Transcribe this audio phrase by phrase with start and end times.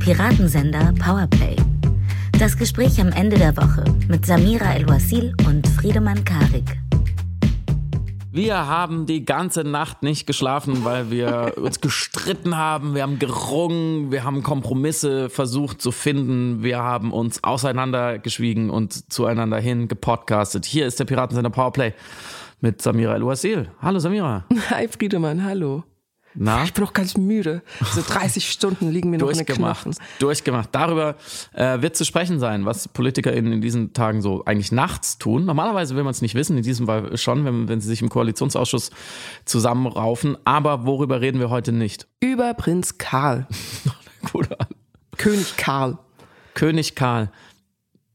[0.00, 1.56] Piratensender Powerplay.
[2.38, 6.80] Das Gespräch am Ende der Woche mit Samira El-Wasil und Friedemann Karik.
[8.32, 14.10] Wir haben die ganze Nacht nicht geschlafen, weil wir uns gestritten haben, wir haben gerungen,
[14.10, 20.64] wir haben Kompromisse versucht zu finden, wir haben uns auseinandergeschwiegen und zueinander hin gepodcastet.
[20.64, 21.92] Hier ist der Piratensender Powerplay
[22.62, 23.70] mit Samira El-Wasil.
[23.82, 24.46] Hallo Samira.
[24.70, 25.84] Hi Friedemann, hallo.
[26.34, 26.62] Na?
[26.64, 27.62] Ich bin auch ganz müde.
[27.92, 29.82] So 30 Stunden liegen mir noch in den Durchgemacht.
[29.82, 29.98] Knochen.
[30.18, 30.68] Durchgemacht.
[30.72, 31.16] Darüber
[31.52, 35.44] äh, wird zu sprechen sein, was PolitikerInnen in diesen Tagen so eigentlich nachts tun.
[35.44, 38.08] Normalerweise will man es nicht wissen, in diesem Fall schon, wenn, wenn sie sich im
[38.08, 38.90] Koalitionsausschuss
[39.44, 40.36] zusammenraufen.
[40.44, 42.06] Aber worüber reden wir heute nicht?
[42.20, 43.46] Über Prinz Karl.
[45.16, 45.98] König Karl.
[46.54, 47.30] König Karl.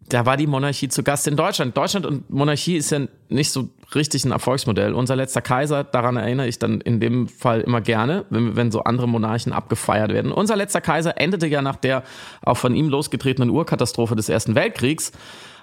[0.07, 1.75] Da war die Monarchie zu Gast in Deutschland.
[1.75, 4.93] Deutschland und Monarchie ist ja nicht so richtig ein Erfolgsmodell.
[4.93, 8.83] Unser letzter Kaiser, daran erinnere ich dann in dem Fall immer gerne, wenn, wenn so
[8.83, 10.31] andere Monarchen abgefeiert werden.
[10.31, 12.03] Unser letzter Kaiser endete ja nach der
[12.41, 15.11] auch von ihm losgetretenen Urkatastrophe des Ersten Weltkriegs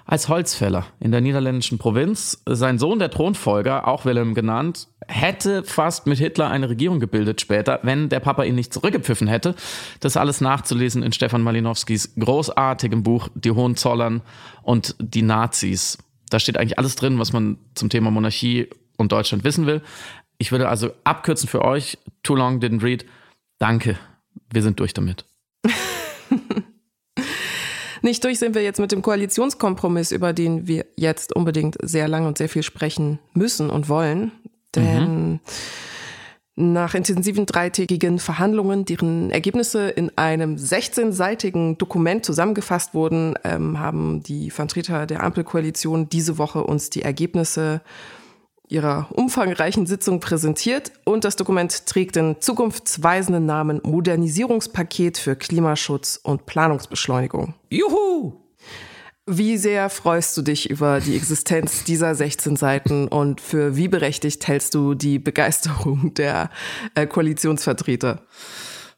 [0.05, 2.41] als Holzfäller in der niederländischen Provinz.
[2.45, 7.79] Sein Sohn, der Thronfolger, auch Wilhelm genannt, hätte fast mit Hitler eine Regierung gebildet später,
[7.83, 9.55] wenn der Papa ihn nicht zurückgepfiffen hätte.
[9.99, 14.21] Das alles nachzulesen in Stefan Malinowskis großartigem Buch Die Hohenzollern
[14.61, 15.97] und die Nazis.
[16.33, 18.67] Da steht eigentlich alles drin, was man zum Thema Monarchie
[18.97, 19.83] und Deutschland wissen will.
[20.39, 23.05] Ich würde also abkürzen für euch, too long didn't read.
[23.59, 23.99] Danke,
[24.51, 25.25] wir sind durch damit.
[28.01, 32.25] Nicht durch sind wir jetzt mit dem Koalitionskompromiss, über den wir jetzt unbedingt sehr lang
[32.25, 34.31] und sehr viel sprechen müssen und wollen.
[34.73, 35.39] Denn
[36.55, 44.51] nach intensiven dreitägigen Verhandlungen, deren Ergebnisse in einem 16-seitigen Dokument zusammengefasst wurden, ähm, haben die
[44.51, 47.81] Vertreter der Ampelkoalition diese Woche uns die Ergebnisse
[48.67, 56.45] ihrer umfangreichen Sitzung präsentiert und das Dokument trägt den zukunftsweisenden Namen Modernisierungspaket für Klimaschutz und
[56.45, 57.55] Planungsbeschleunigung.
[57.69, 58.42] Juhu!
[59.25, 64.45] Wie sehr freust du dich über die Existenz dieser 16 Seiten und für wie berechtigt
[64.47, 66.49] hältst du die Begeisterung der
[66.95, 68.21] äh, Koalitionsvertreter?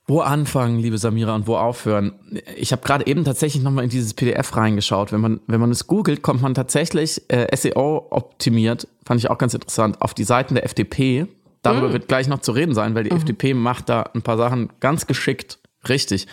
[0.07, 2.13] Wo anfangen, liebe Samira, und wo aufhören?
[2.55, 5.11] Ich habe gerade eben tatsächlich nochmal in dieses PDF reingeschaut.
[5.11, 9.37] Wenn man, wenn man es googelt, kommt man tatsächlich äh, SEO optimiert, fand ich auch
[9.37, 11.27] ganz interessant, auf die Seiten der FDP.
[11.63, 14.69] Darüber wird gleich noch zu reden sein, weil die FDP macht da ein paar Sachen
[14.79, 15.57] ganz geschickt
[15.89, 16.27] richtig.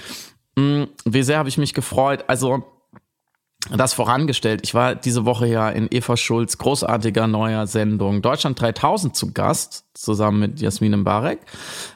[0.56, 2.24] Mm, Wie sehr habe ich mich gefreut.
[2.28, 2.64] Also
[3.70, 4.60] das vorangestellt.
[4.64, 9.84] Ich war diese Woche ja in Eva Schulz großartiger neuer Sendung Deutschland 3000 zu Gast,
[9.94, 11.40] zusammen mit Jasmin Mbarek.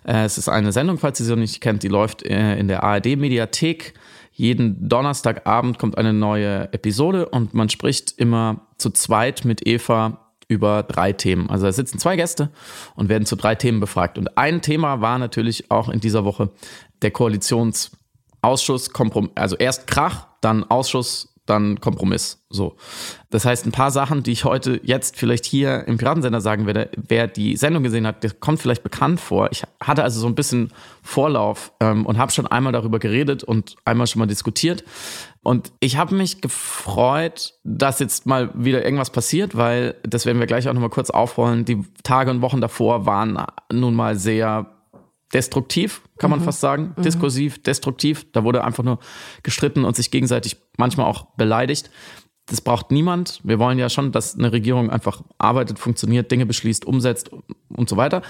[0.04, 2.68] Äh, Es ist eine Sendung, falls ihr sie noch nicht kennt, die läuft äh, in
[2.68, 3.94] der ARD-Mediathek.
[4.32, 10.82] Jeden Donnerstagabend kommt eine neue Episode und man spricht immer zu zweit mit Eva über
[10.82, 11.50] drei Themen.
[11.50, 12.50] Also da sitzen zwei Gäste
[12.94, 14.18] und werden zu drei Themen befragt.
[14.18, 16.50] Und ein Thema war natürlich auch in dieser Woche
[17.02, 18.90] der Koalitionsausschuss,
[19.34, 22.44] also erst Krach, dann Ausschuss, dann Kompromiss.
[22.50, 22.76] So.
[23.30, 26.90] Das heißt, ein paar Sachen, die ich heute jetzt vielleicht hier im Piratensender sagen werde,
[26.96, 29.50] wer die Sendung gesehen hat, der kommt vielleicht bekannt vor.
[29.50, 33.76] Ich hatte also so ein bisschen Vorlauf ähm, und habe schon einmal darüber geredet und
[33.84, 34.84] einmal schon mal diskutiert.
[35.42, 40.46] Und ich habe mich gefreut, dass jetzt mal wieder irgendwas passiert, weil, das werden wir
[40.46, 43.38] gleich auch nochmal kurz aufrollen, die Tage und Wochen davor waren
[43.72, 44.75] nun mal sehr
[45.32, 46.94] destruktiv, kann man fast sagen.
[46.98, 48.26] Diskursiv, destruktiv.
[48.32, 48.98] Da wurde einfach nur
[49.42, 51.90] gestritten und sich gegenseitig manchmal auch beleidigt.
[52.46, 53.40] Das braucht niemand.
[53.42, 57.30] Wir wollen ja schon, dass eine Regierung einfach arbeitet, funktioniert, Dinge beschließt, umsetzt
[57.68, 58.22] und so weiter.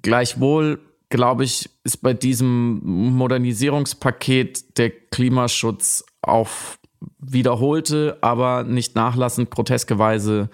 [0.00, 0.80] Gleichwohl,
[1.10, 6.78] glaube ich, ist bei diesem Modernisierungspaket der Klimaschutz auf
[7.18, 10.48] wiederholte, aber nicht nachlassend groteske Weise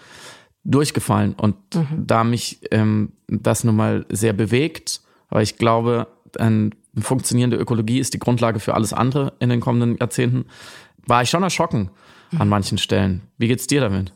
[0.65, 1.35] durchgefallen.
[1.35, 1.57] Und
[1.97, 6.09] da mich ähm, das nun mal sehr bewegt, weil ich glaube,
[6.39, 10.47] eine funktionierende Ökologie ist die Grundlage für alles andere in den kommenden Jahrzehnten,
[11.07, 11.91] war ich schon erschrocken
[12.39, 13.23] an manchen Stellen.
[13.39, 14.13] Wie geht's dir damit?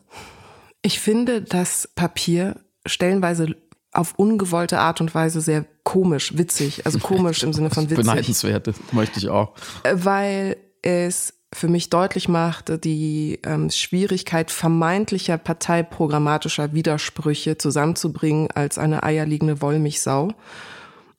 [0.81, 3.55] Ich finde das Papier stellenweise
[3.91, 7.97] auf ungewollte Art und Weise sehr komisch, witzig, also komisch im Sinne von witzig.
[8.05, 9.53] Beneidenswert, das möchte ich auch.
[9.83, 19.03] weil es für mich deutlich macht, die ähm, Schwierigkeit vermeintlicher parteiprogrammatischer Widersprüche zusammenzubringen als eine
[19.03, 20.33] eierlegende Wollmilchsau.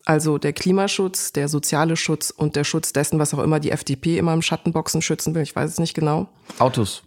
[0.06, 4.16] Also der Klimaschutz, der soziale Schutz und der Schutz dessen, was auch immer die FDP
[4.18, 6.28] immer im Schattenboxen schützen will, ich weiß es nicht genau.
[6.58, 7.02] Autos.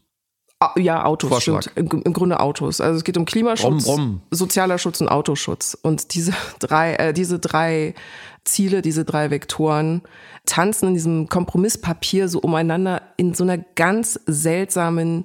[0.60, 1.62] Ah, Ja, Autos, Vorschlag.
[1.63, 1.94] stimmt.
[1.94, 2.81] Im, Im Grunde Autos.
[2.81, 4.22] Also es geht um Klimaschutz, Brumm, brumm.
[4.31, 5.78] sozialer Schutz und Autoschutz.
[5.81, 7.96] Und diese drei, äh, diese drei
[8.44, 10.01] Ziele, diese drei Vektoren
[10.46, 15.24] tanzen in diesem Kompromisspapier so umeinander in so einer ganz seltsamen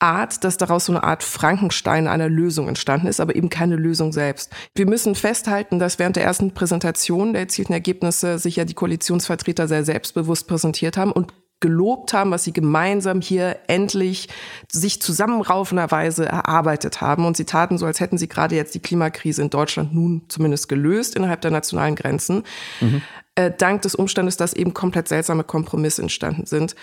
[0.00, 4.12] Art, dass daraus so eine Art Frankenstein einer Lösung entstanden ist, aber eben keine Lösung
[4.12, 4.50] selbst.
[4.74, 9.68] Wir müssen festhalten, dass während der ersten Präsentation der erzielten Ergebnisse sich ja die Koalitionsvertreter
[9.68, 14.28] sehr selbstbewusst präsentiert haben und gelobt haben, was sie gemeinsam hier endlich
[14.70, 17.24] sich zusammenraufenderweise erarbeitet haben.
[17.24, 20.68] Und sie taten so, als hätten sie gerade jetzt die Klimakrise in Deutschland nun zumindest
[20.68, 22.42] gelöst innerhalb der nationalen Grenzen.
[22.82, 23.00] Mhm.
[23.36, 26.74] Äh, dank des Umstandes, dass eben komplett seltsame Kompromisse entstanden sind.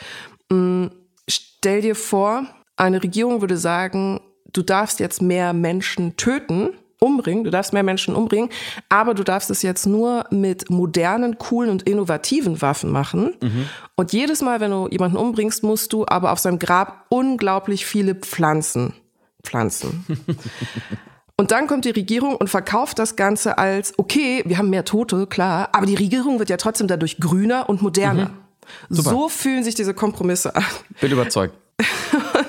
[0.49, 0.89] Mhm.
[1.29, 2.47] Stell dir vor,
[2.81, 8.15] eine Regierung würde sagen, du darfst jetzt mehr Menschen töten, umbringen, du darfst mehr Menschen
[8.15, 8.49] umbringen,
[8.89, 13.33] aber du darfst es jetzt nur mit modernen, coolen und innovativen Waffen machen.
[13.41, 13.69] Mhm.
[13.95, 18.15] Und jedes Mal, wenn du jemanden umbringst, musst du aber auf seinem Grab unglaublich viele
[18.15, 18.93] Pflanzen
[19.43, 20.05] pflanzen.
[21.37, 25.25] Und dann kommt die Regierung und verkauft das Ganze als, okay, wir haben mehr Tote,
[25.25, 28.25] klar, aber die Regierung wird ja trotzdem dadurch grüner und moderner.
[28.89, 28.95] Mhm.
[28.95, 30.63] So fühlen sich diese Kompromisse an.
[30.99, 31.55] Bin überzeugt.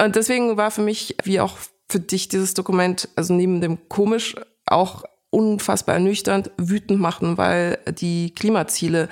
[0.00, 1.56] und, deswegen war für mich, wie auch
[1.88, 4.34] für dich dieses Dokument, also neben dem komisch,
[4.66, 9.08] auch unfassbar ernüchternd, wütend machen, weil die Klimaziele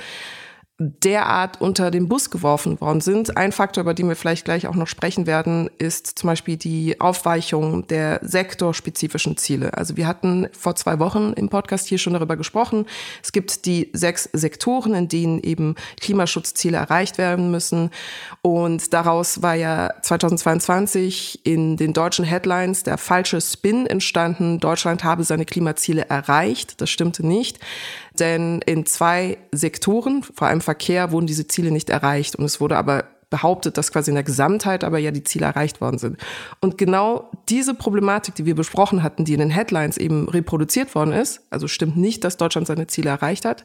[0.83, 3.37] derart unter den Bus geworfen worden sind.
[3.37, 7.01] Ein Faktor, über den wir vielleicht gleich auch noch sprechen werden, ist zum Beispiel die
[7.01, 9.77] Aufweichung der sektorspezifischen Ziele.
[9.77, 12.87] Also wir hatten vor zwei Wochen im Podcast hier schon darüber gesprochen.
[13.23, 17.91] Es gibt die sechs Sektoren, in denen eben Klimaschutzziele erreicht werden müssen.
[18.43, 24.59] Und daraus war ja 2022 in den deutschen Headlines der falsche Spin entstanden.
[24.59, 26.81] Deutschland habe seine Klimaziele erreicht.
[26.81, 27.59] Das stimmte nicht.
[28.23, 32.37] Denn in zwei Sektoren, vor allem Verkehr, wurden diese Ziele nicht erreicht.
[32.37, 35.81] Und es wurde aber behauptet, dass quasi in der Gesamtheit aber ja die Ziele erreicht
[35.81, 36.19] worden sind.
[36.61, 41.13] Und genau diese Problematik, die wir besprochen hatten, die in den Headlines eben reproduziert worden
[41.13, 43.65] ist, also stimmt nicht, dass Deutschland seine Ziele erreicht hat,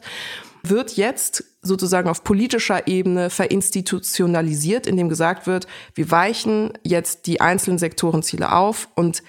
[0.64, 7.78] wird jetzt sozusagen auf politischer Ebene verinstitutionalisiert, indem gesagt wird, wir weichen jetzt die einzelnen
[7.78, 9.22] Sektorenziele auf und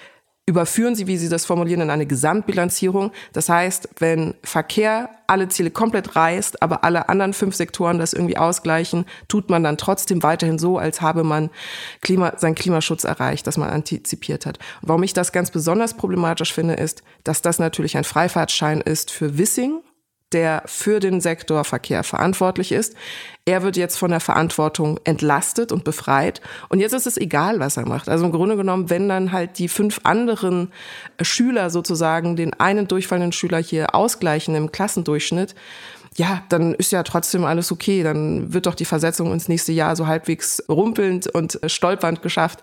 [0.49, 3.11] überführen sie, wie Sie das formulieren, in eine Gesamtbilanzierung.
[3.33, 8.37] Das heißt, wenn Verkehr alle Ziele komplett reißt, aber alle anderen fünf Sektoren das irgendwie
[8.37, 11.51] ausgleichen, tut man dann trotzdem weiterhin so, als habe man
[12.01, 14.57] Klima, seinen Klimaschutz erreicht, dass man antizipiert hat.
[14.81, 19.11] Und warum ich das ganz besonders problematisch finde, ist, dass das natürlich ein Freifahrtschein ist
[19.11, 19.81] für Wissing,
[20.31, 22.95] der für den Sektor Verkehr verantwortlich ist.
[23.45, 26.41] Er wird jetzt von der Verantwortung entlastet und befreit.
[26.69, 28.09] Und jetzt ist es egal, was er macht.
[28.09, 30.71] Also im Grunde genommen, wenn dann halt die fünf anderen
[31.21, 35.55] Schüler sozusagen den einen durchfallenden Schüler hier ausgleichen im Klassendurchschnitt,
[36.15, 38.03] ja, dann ist ja trotzdem alles okay.
[38.03, 42.61] Dann wird doch die Versetzung ins nächste Jahr so halbwegs rumpelnd und stolpernd geschafft.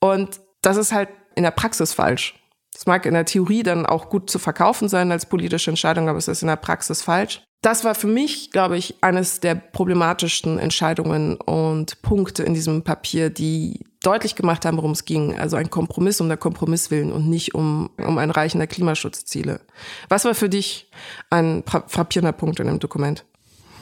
[0.00, 2.34] Und das ist halt in der Praxis falsch.
[2.78, 6.16] Das mag in der Theorie dann auch gut zu verkaufen sein als politische Entscheidung, aber
[6.16, 7.42] es ist in der Praxis falsch.
[7.60, 13.30] Das war für mich, glaube ich, eines der problematischsten Entscheidungen und Punkte in diesem Papier,
[13.30, 15.36] die deutlich gemacht haben, worum es ging.
[15.36, 19.60] Also ein Kompromiss um der Kompromiss willen und nicht um, um ein Reichen der Klimaschutzziele.
[20.08, 20.88] Was war für dich
[21.30, 23.24] ein frappierender Punkt in dem Dokument?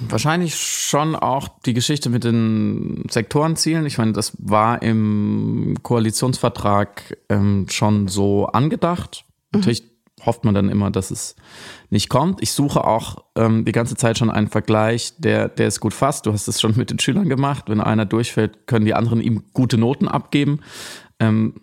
[0.01, 3.87] Wahrscheinlich schon auch die Geschichte mit den Sektorenzielen.
[3.87, 9.25] Ich meine, das war im Koalitionsvertrag ähm, schon so angedacht.
[9.53, 9.61] Mhm.
[9.61, 9.85] Natürlich
[10.25, 11.37] hofft man dann immer, dass es
[11.91, 12.43] nicht kommt.
[12.43, 16.27] Ich suche auch ähm, die ganze Zeit schon einen Vergleich, der, der es gut fasst.
[16.27, 17.65] Du hast es schon mit den Schülern gemacht.
[17.69, 20.61] Wenn einer durchfällt, können die anderen ihm gute Noten abgeben.
[21.21, 21.55] Ähm,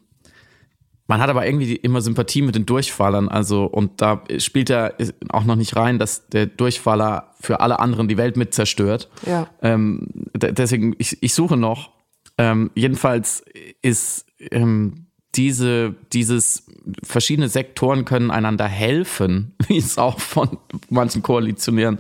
[1.14, 4.96] man hat aber irgendwie immer Sympathie mit den Durchfallern, also und da spielt er
[5.30, 9.12] auch noch nicht rein, dass der Durchfaller für alle anderen die Welt mit zerstört.
[9.28, 9.48] Ja.
[9.62, 11.92] Ähm, deswegen, ich, ich suche noch.
[12.40, 13.46] Ähm, jedenfalls
[13.84, 16.66] ist ähm, diese, dieses
[17.04, 20.58] verschiedene Sektoren können einander helfen, wie es auch von
[20.90, 22.00] manchen Koalitionären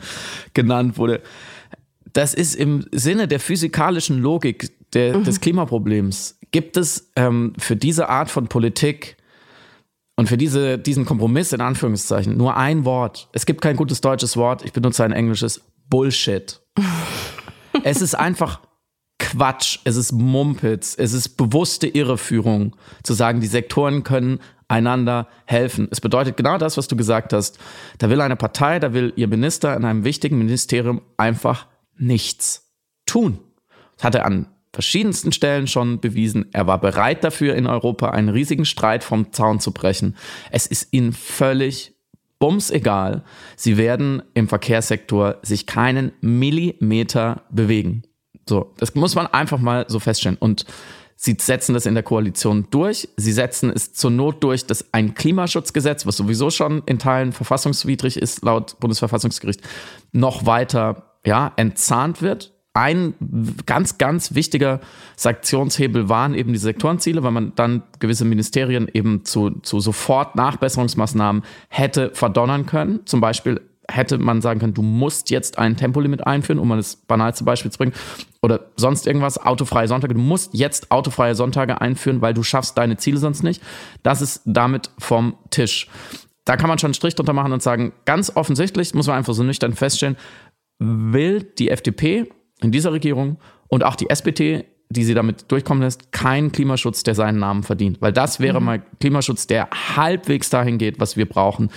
[0.55, 1.21] genannt wurde.
[2.13, 5.23] Das ist im Sinne der physikalischen Logik der, mhm.
[5.23, 9.17] des Klimaproblems Gibt es ähm, für diese Art von Politik
[10.15, 13.27] und für diese, diesen Kompromiss in Anführungszeichen nur ein Wort?
[13.33, 16.61] Es gibt kein gutes deutsches Wort, ich benutze ein englisches Bullshit.
[17.83, 18.59] es ist einfach
[19.17, 25.87] Quatsch, es ist Mumpitz, es ist bewusste Irreführung, zu sagen, die Sektoren können einander helfen.
[25.89, 27.57] Es bedeutet genau das, was du gesagt hast.
[27.97, 31.65] Da will eine Partei, da will ihr Minister in einem wichtigen Ministerium einfach
[31.97, 32.71] nichts
[33.07, 33.39] tun.
[33.95, 36.47] Das hat er an verschiedensten Stellen schon bewiesen.
[36.51, 40.15] Er war bereit dafür, in Europa einen riesigen Streit vom Zaun zu brechen.
[40.51, 41.93] Es ist ihnen völlig
[42.39, 43.23] bums egal.
[43.55, 48.01] Sie werden im Verkehrssektor sich keinen Millimeter bewegen.
[48.49, 50.37] So, das muss man einfach mal so feststellen.
[50.37, 50.65] Und
[51.15, 53.07] Sie setzen das in der Koalition durch.
[53.15, 58.17] Sie setzen es zur Not durch, dass ein Klimaschutzgesetz, was sowieso schon in Teilen verfassungswidrig
[58.17, 59.61] ist, laut Bundesverfassungsgericht,
[60.11, 63.13] noch weiter ja, entzahnt wird ein
[63.67, 64.79] ganz, ganz wichtiger
[65.15, 71.43] Sanktionshebel waren eben die Sektorenziele, weil man dann gewisse Ministerien eben zu, zu sofort Nachbesserungsmaßnahmen
[71.69, 73.01] hätte verdonnern können.
[73.05, 76.95] Zum Beispiel hätte man sagen können, du musst jetzt ein Tempolimit einführen, um mal das
[76.95, 77.93] banalste Beispiel zu bringen,
[78.41, 82.97] oder sonst irgendwas, autofreie Sonntage, du musst jetzt autofreie Sonntage einführen, weil du schaffst deine
[82.97, 83.61] Ziele sonst nicht.
[84.01, 85.87] Das ist damit vom Tisch.
[86.45, 89.33] Da kann man schon einen Strich drunter machen und sagen, ganz offensichtlich, muss man einfach
[89.33, 90.17] so nüchtern feststellen,
[90.79, 92.29] will die FDP
[92.63, 97.15] in dieser Regierung und auch die SPD, die sie damit durchkommen lässt, keinen Klimaschutz, der
[97.15, 98.01] seinen Namen verdient.
[98.01, 98.65] Weil das wäre mhm.
[98.65, 101.69] mal Klimaschutz, der halbwegs dahin geht, was wir brauchen.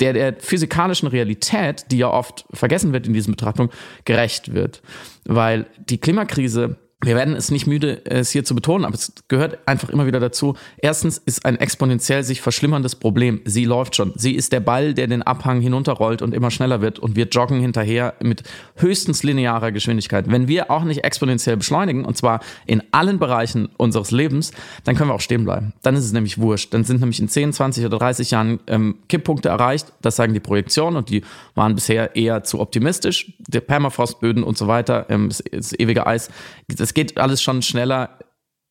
[0.00, 3.70] Der der physikalischen Realität, die ja oft vergessen wird in diesen Betrachtungen,
[4.04, 4.82] gerecht wird.
[5.24, 9.58] Weil die Klimakrise wir werden es nicht müde, es hier zu betonen, aber es gehört
[9.66, 10.56] einfach immer wieder dazu.
[10.78, 13.42] Erstens ist ein exponentiell sich verschlimmerndes Problem.
[13.44, 14.12] Sie läuft schon.
[14.16, 17.60] Sie ist der Ball, der den Abhang hinunterrollt und immer schneller wird und wir joggen
[17.60, 18.44] hinterher mit
[18.76, 20.30] höchstens linearer Geschwindigkeit.
[20.30, 24.52] Wenn wir auch nicht exponentiell beschleunigen, und zwar in allen Bereichen unseres Lebens,
[24.84, 25.74] dann können wir auch stehen bleiben.
[25.82, 26.72] Dann ist es nämlich wurscht.
[26.72, 29.92] Dann sind nämlich in 10, 20 oder 30 Jahren ähm, Kipppunkte erreicht.
[30.00, 31.22] Das sagen die Projektionen und die
[31.54, 33.34] waren bisher eher zu optimistisch.
[33.46, 36.30] Der Permafrostböden und so weiter, ähm, das, das ewige Eis.
[36.68, 38.18] Das es geht alles schon schneller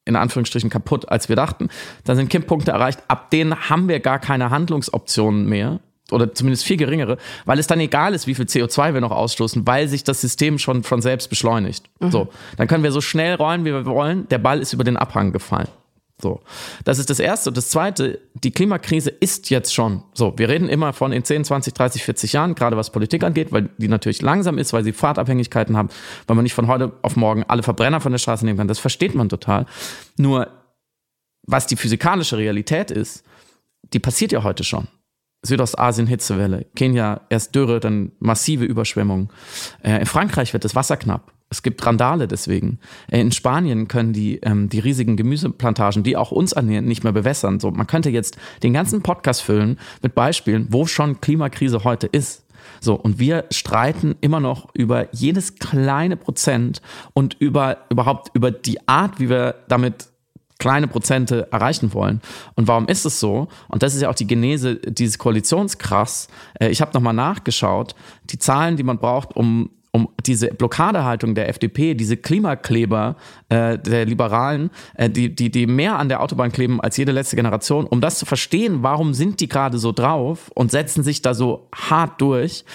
[0.06, 1.70] in Anführungsstrichen kaputt, als wir dachten.
[2.06, 5.80] Dann sind Kipppunkte erreicht, ab denen haben wir gar keine Handlungsoptionen mehr
[6.12, 9.66] oder zumindest viel geringere, weil es dann egal ist, wie viel CO2 wir noch ausstoßen,
[9.66, 11.90] weil sich das System schon von selbst beschleunigt.
[12.00, 12.12] Mhm.
[12.12, 14.30] So, dann können wir so schnell rollen, wie wir wollen.
[14.30, 15.68] Der Ball ist über den Abhang gefallen.
[16.22, 16.40] So,
[16.86, 17.50] das ist das Erste.
[17.50, 20.34] Und das Zweite, die Klimakrise ist jetzt schon so.
[20.38, 23.70] Wir reden immer von in 10, 20, 30, 40 Jahren, gerade was Politik angeht, weil
[23.78, 25.90] die natürlich langsam ist, weil sie Fahrtabhängigkeiten haben,
[26.28, 28.70] weil man nicht von heute auf morgen alle Verbrenner von der Straße nehmen kann.
[28.70, 29.66] Das versteht man total.
[30.18, 30.48] Nur,
[31.44, 33.26] was die physikalische Realität ist,
[33.94, 34.88] die passiert ja heute schon.
[35.44, 39.30] Südostasien Hitzewelle, Kenia erst Dürre, dann massive Überschwemmungen.
[39.84, 41.35] Äh, in Frankreich wird das Wasser knapp.
[41.50, 42.80] Es gibt Randale deswegen.
[43.10, 47.14] Äh, in Spanien können die, ähm, die riesigen Gemüseplantagen, die auch uns ernähren, nicht mehr
[47.14, 47.60] bewässern.
[47.60, 52.46] So, man könnte jetzt den ganzen Podcast füllen mit Beispielen, wo schon Klimakrise heute ist.
[52.82, 56.82] So, und wir streiten immer noch über jedes kleine Prozent
[57.14, 60.08] und über überhaupt über die Art, wie wir damit
[60.58, 62.22] kleine Prozente erreichen wollen.
[62.56, 63.50] Und warum ist es so?
[63.68, 66.28] Und das ist ja auch die Genese dieses Koalitionskrass.
[66.60, 71.48] Äh, ich habe nochmal nachgeschaut, die Zahlen, die man braucht, um um diese Blockadehaltung der
[71.48, 73.16] FDP, diese Klimakleber
[73.48, 77.38] äh, der Liberalen, äh, die, die, die mehr an der Autobahn kleben als jede letzte
[77.38, 81.34] Generation, um das zu verstehen, warum sind die gerade so drauf und setzen sich da
[81.34, 82.66] so hart durch.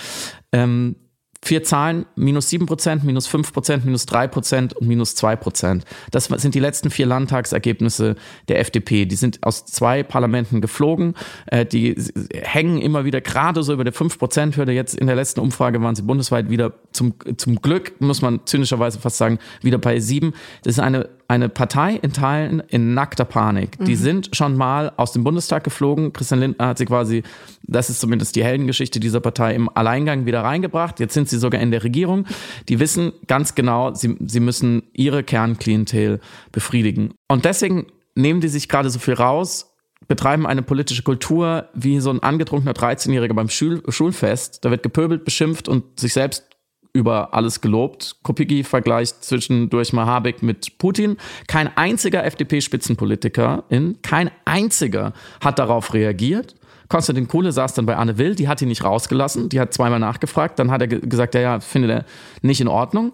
[0.53, 0.97] Ähm,
[1.43, 5.85] Vier Zahlen, minus sieben Prozent, minus fünf Prozent, minus drei Prozent und minus zwei Prozent.
[6.11, 8.17] Das sind die letzten vier Landtagsergebnisse
[8.49, 9.07] der FDP.
[9.07, 11.15] Die sind aus zwei Parlamenten geflogen.
[11.47, 11.97] Äh, die
[12.35, 14.73] hängen immer wieder gerade so über der fünf Prozent Hürde.
[14.73, 19.01] Jetzt in der letzten Umfrage waren sie bundesweit wieder zum, zum Glück, muss man zynischerweise
[19.01, 20.35] fast sagen, wieder bei sieben.
[20.63, 23.79] Das ist eine eine Partei in Teilen in nackter Panik.
[23.79, 24.01] Die mhm.
[24.01, 26.13] sind schon mal aus dem Bundestag geflogen.
[26.13, 27.23] Christian Lindner hat sie quasi,
[27.63, 30.99] das ist zumindest die Heldengeschichte dieser Partei, im Alleingang wieder reingebracht.
[30.99, 32.27] Jetzt sind sie sogar in der Regierung.
[32.69, 36.19] Die wissen ganz genau, sie, sie müssen ihre Kernklientel
[36.51, 37.15] befriedigen.
[37.29, 39.73] Und deswegen nehmen die sich gerade so viel raus,
[40.09, 44.65] betreiben eine politische Kultur wie so ein angetrunkener 13-Jähriger beim Schul Schulfest.
[44.65, 46.50] Da wird gepöbelt, beschimpft und sich selbst
[46.93, 48.17] über alles gelobt.
[48.23, 51.17] Kopicki vergleicht zwischendurch mal Habeck mit Putin.
[51.47, 53.65] Kein einziger FDP-Spitzenpolitiker,
[54.03, 56.57] kein einziger hat darauf reagiert.
[56.89, 60.01] Konstantin Kuhle saß dann bei Anne Will, die hat ihn nicht rausgelassen, die hat zweimal
[60.01, 62.05] nachgefragt, dann hat er gesagt, ja, ja, findet er
[62.43, 63.13] nicht in Ordnung.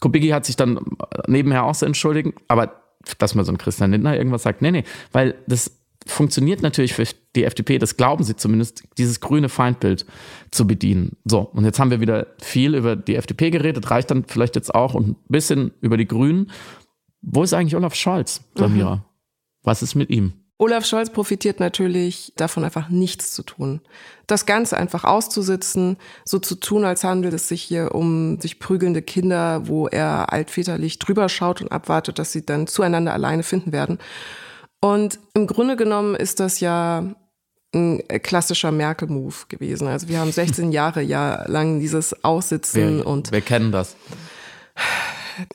[0.00, 0.80] Kubicki hat sich dann
[1.26, 2.80] nebenher auch so entschuldigt, aber
[3.18, 5.70] dass man so ein Christian Lindner irgendwas sagt, nee, nee, weil das
[6.06, 7.04] funktioniert natürlich für
[7.36, 10.04] die FDP, das glauben sie zumindest, dieses grüne Feindbild
[10.50, 11.16] zu bedienen.
[11.24, 14.74] So, und jetzt haben wir wieder viel über die FDP geredet, reicht dann vielleicht jetzt
[14.74, 16.50] auch und ein bisschen über die Grünen.
[17.22, 18.96] Wo ist eigentlich Olaf Scholz, Samira?
[18.96, 19.02] Mhm.
[19.62, 20.32] Was ist mit ihm?
[20.60, 23.80] Olaf Scholz profitiert natürlich davon, einfach nichts zu tun.
[24.26, 25.96] Das Ganze einfach auszusitzen,
[26.26, 30.98] so zu tun, als handelt es sich hier um sich prügelnde Kinder, wo er altväterlich
[30.98, 33.98] drüber schaut und abwartet, dass sie dann zueinander alleine finden werden.
[34.82, 37.14] Und im Grunde genommen ist das ja
[37.74, 39.86] ein klassischer Merkel-Move gewesen.
[39.86, 43.32] Also wir haben 16 Jahre ja lang dieses Aussitzen wir, und.
[43.32, 43.96] Wir kennen das.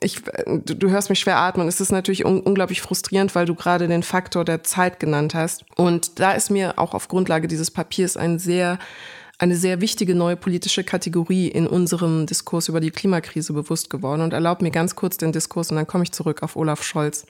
[0.00, 1.68] Ich, du, du hörst mich schwer atmen.
[1.68, 5.64] Es ist natürlich un unglaublich frustrierend, weil du gerade den Faktor der Zeit genannt hast.
[5.76, 8.78] Und da ist mir auch auf Grundlage dieses Papiers ein sehr
[9.38, 14.22] eine sehr wichtige neue politische Kategorie in unserem Diskurs über die Klimakrise bewusst geworden.
[14.22, 17.26] Und erlaubt mir ganz kurz den Diskurs und dann komme ich zurück auf Olaf Scholz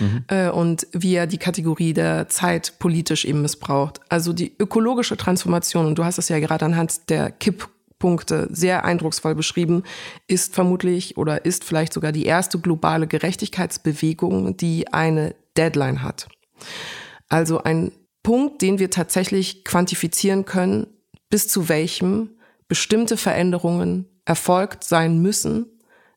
[0.00, 0.24] mhm.
[0.28, 4.00] äh, und wie er die Kategorie der Zeit politisch eben missbraucht.
[4.08, 7.68] Also die ökologische Transformation, und du hast es ja gerade anhand der Kipp
[8.00, 9.82] Punkte sehr eindrucksvoll beschrieben,
[10.26, 16.28] ist vermutlich oder ist vielleicht sogar die erste globale Gerechtigkeitsbewegung, die eine Deadline hat.
[17.28, 17.92] Also ein
[18.22, 20.86] Punkt, den wir tatsächlich quantifizieren können,
[21.30, 22.30] bis zu welchem
[22.68, 25.66] bestimmte Veränderungen erfolgt sein müssen,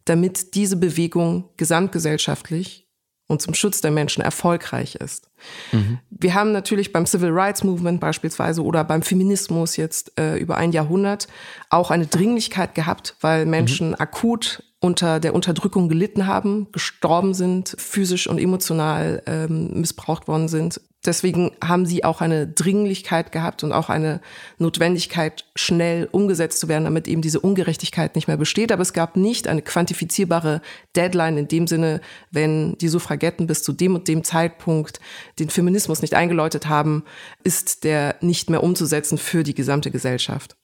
[0.06, 2.88] damit diese Bewegung gesamtgesellschaftlich
[3.28, 5.30] und zum Schutz der Menschen erfolgreich ist.
[5.74, 6.00] Mhm.
[6.10, 10.72] Wir haben natürlich beim Civil Rights Movement beispielsweise oder beim Feminismus jetzt äh, über ein
[10.72, 11.28] Jahrhundert
[11.70, 13.96] auch eine Dringlichkeit gehabt, weil Menschen mhm.
[13.96, 20.82] akut unter der Unterdrückung gelitten haben, gestorben sind, physisch und emotional ähm, missbraucht worden sind.
[21.06, 24.20] Deswegen haben sie auch eine Dringlichkeit gehabt und auch eine
[24.58, 28.72] Notwendigkeit, schnell umgesetzt zu werden, damit eben diese Ungerechtigkeit nicht mehr besteht.
[28.72, 30.62] Aber es gab nicht eine quantifizierbare
[30.96, 35.00] Deadline in dem Sinne, wenn die Suffragetten bis zu dem und dem Zeitpunkt
[35.40, 37.04] den Feminismus nicht eingeläutet haben,
[37.44, 40.58] ist der nicht mehr umzusetzen für die gesamte Gesellschaft.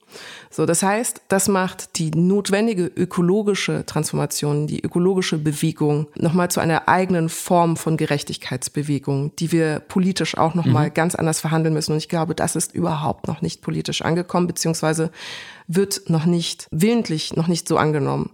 [0.50, 6.88] So, das heißt, das macht die notwendige ökologische Transformation, die ökologische Bewegung nochmal zu einer
[6.88, 10.93] eigenen Form von Gerechtigkeitsbewegung, die wir politisch auch nochmal mhm.
[10.93, 11.93] ganz anders verhandeln müssen.
[11.93, 15.12] Und ich glaube, das ist überhaupt noch nicht politisch angekommen, beziehungsweise
[15.67, 18.29] wird noch nicht willentlich, noch nicht so angenommen.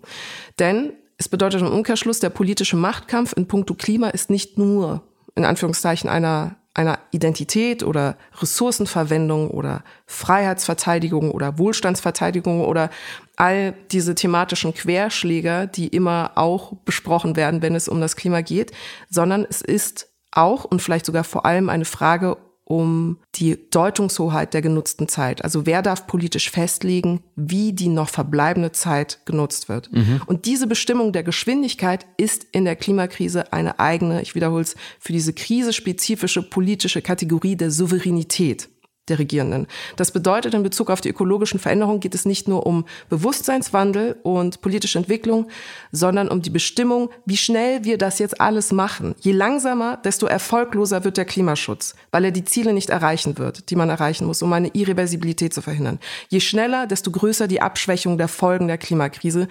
[0.60, 5.04] Denn es bedeutet im Umkehrschluss, der politische Machtkampf in puncto Klima ist nicht nur
[5.36, 12.90] in Anführungszeichen einer einer Identität oder Ressourcenverwendung oder Freiheitsverteidigung oder Wohlstandsverteidigung oder
[13.36, 18.72] all diese thematischen Querschläger, die immer auch besprochen werden, wenn es um das Klima geht,
[19.10, 22.38] sondern es ist auch und vielleicht sogar vor allem eine Frage
[22.70, 25.44] um die Deutungshoheit der genutzten Zeit.
[25.44, 29.92] Also wer darf politisch festlegen, wie die noch verbleibende Zeit genutzt wird.
[29.92, 30.22] Mhm.
[30.28, 35.14] Und diese Bestimmung der Geschwindigkeit ist in der Klimakrise eine eigene, ich wiederhole es, für
[35.14, 38.70] diese Krise spezifische politische Kategorie der Souveränität
[39.10, 39.68] der Regierenden.
[39.96, 44.62] Das bedeutet, in Bezug auf die ökologischen Veränderungen geht es nicht nur um Bewusstseinswandel und
[44.62, 45.48] politische Entwicklung,
[45.92, 49.16] sondern um die Bestimmung, wie schnell wir das jetzt alles machen.
[49.20, 53.76] Je langsamer, desto erfolgloser wird der Klimaschutz, weil er die Ziele nicht erreichen wird, die
[53.76, 56.00] man erreichen muss, um eine Irreversibilität zu verhindern.
[56.30, 59.48] Je schneller, desto größer die Abschwächung der Folgen der Klimakrise,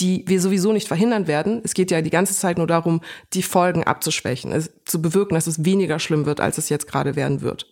[0.00, 1.60] die wir sowieso nicht verhindern werden.
[1.64, 3.00] Es geht ja die ganze Zeit nur darum,
[3.32, 7.16] die Folgen abzuschwächen, es, zu bewirken, dass es weniger schlimm wird, als es jetzt gerade
[7.16, 7.66] werden wird.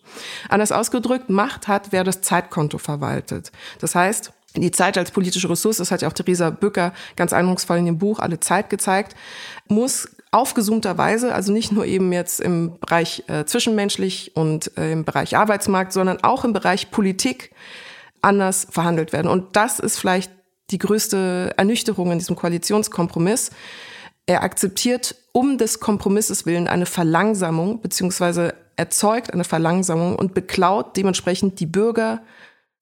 [0.49, 3.51] Anders ausgedrückt, Macht hat, wer das Zeitkonto verwaltet.
[3.79, 7.77] Das heißt, die Zeit als politische Ressource, das hat ja auch Theresa Bücker ganz eindrucksvoll
[7.77, 9.15] in dem Buch Alle Zeit gezeigt,
[9.67, 15.37] muss aufgesummterweise, also nicht nur eben jetzt im Bereich äh, zwischenmenschlich und äh, im Bereich
[15.37, 17.51] Arbeitsmarkt, sondern auch im Bereich Politik
[18.21, 19.27] anders verhandelt werden.
[19.27, 20.31] Und das ist vielleicht
[20.69, 23.51] die größte Ernüchterung in diesem Koalitionskompromiss.
[24.25, 31.59] Er akzeptiert um des Kompromisses willen eine Verlangsamung beziehungsweise erzeugt eine Verlangsamung und beklaut dementsprechend
[31.59, 32.21] die Bürger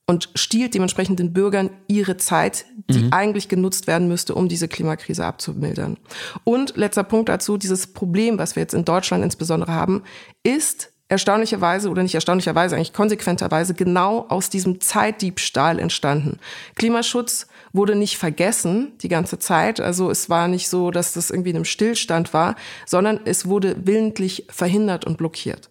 [0.08, 3.13] und stiehlt dementsprechend den Bürgern ihre Zeit, die mhm.
[3.13, 5.98] eigentlich genutzt werden müsste, um diese Klimakrise abzumildern.
[6.43, 10.04] Und letzter Punkt dazu, dieses Problem, was wir jetzt in Deutschland insbesondere haben,
[10.43, 16.39] ist erstaunlicherweise oder nicht erstaunlicherweise, eigentlich konsequenterweise genau aus diesem Zeitdiebstahl entstanden.
[16.76, 19.80] Klimaschutz wurde nicht vergessen die ganze Zeit.
[19.80, 23.76] Also es war nicht so, dass das irgendwie in einem Stillstand war, sondern es wurde
[23.86, 25.70] willentlich verhindert und blockiert.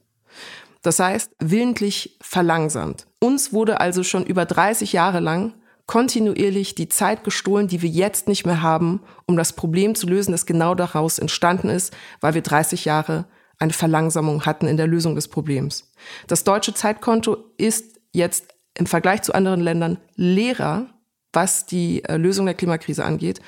[0.83, 3.07] Das heißt, willentlich verlangsamt.
[3.19, 5.55] Uns wurde also schon über 30 Jahre lang
[5.87, 10.33] kontinuierlich die Zeit gestohlen, die wir jetzt nicht mehr haben, um das Problem zu lösen,
[10.33, 13.27] das genau daraus entstanden ist, weil wir 30 Jahre
[13.59, 15.93] eine Verlangsamung hatten in der Lösung des Problems.
[16.27, 20.89] Das deutsche Zeitkonto ist jetzt im Vergleich zu anderen Ländern leerer
[21.35, 23.41] was die äh, Lösung der Klimakrise angeht,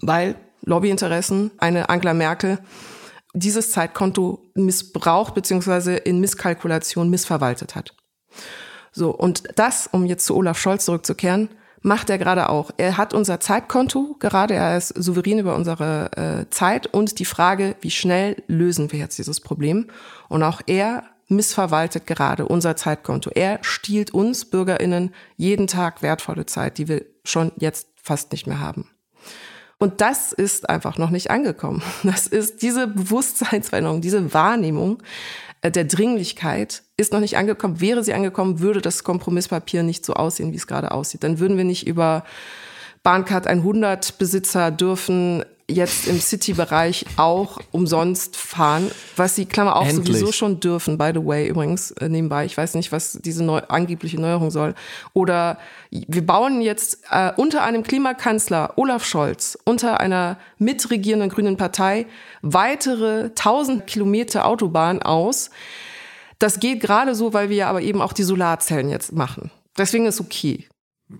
[0.00, 2.58] weil Lobbyinteressen, eine Angela Merkel,
[3.34, 5.96] dieses Zeitkonto missbraucht bzw.
[5.96, 7.94] in Misskalkulation missverwaltet hat.
[8.92, 11.48] So, und das, um jetzt zu Olaf Scholz zurückzukehren,
[11.80, 12.70] macht er gerade auch.
[12.76, 17.74] Er hat unser Zeitkonto gerade, er ist souverän über unsere äh, Zeit und die Frage,
[17.80, 19.88] wie schnell lösen wir jetzt dieses Problem.
[20.28, 23.30] Und auch er missverwaltet gerade unser Zeitkonto.
[23.30, 28.60] Er stiehlt uns Bürgerinnen jeden Tag wertvolle Zeit, die wir schon jetzt fast nicht mehr
[28.60, 28.88] haben.
[29.78, 31.82] Und das ist einfach noch nicht angekommen.
[32.04, 35.02] Das ist diese Bewusstseinsveränderung, diese Wahrnehmung
[35.62, 37.80] äh, der Dringlichkeit ist noch nicht angekommen.
[37.80, 41.24] Wäre sie angekommen, würde das Kompromisspapier nicht so aussehen, wie es gerade aussieht.
[41.24, 42.24] Dann würden wir nicht über
[43.02, 50.18] Bahncard 100 Besitzer dürfen jetzt im City-Bereich auch umsonst fahren, was sie, Klammer auf, Endlich.
[50.18, 52.44] sowieso schon dürfen, by the way, übrigens, äh, nebenbei.
[52.44, 54.74] Ich weiß nicht, was diese neu, angebliche Neuerung soll.
[55.12, 55.58] Oder
[55.90, 62.06] wir bauen jetzt äh, unter einem Klimakanzler Olaf Scholz, unter einer mitregierenden grünen Partei,
[62.42, 65.50] weitere 1000 Kilometer Autobahn aus.
[66.38, 69.50] Das geht gerade so, weil wir aber eben auch die Solarzellen jetzt machen.
[69.76, 70.66] Deswegen ist okay.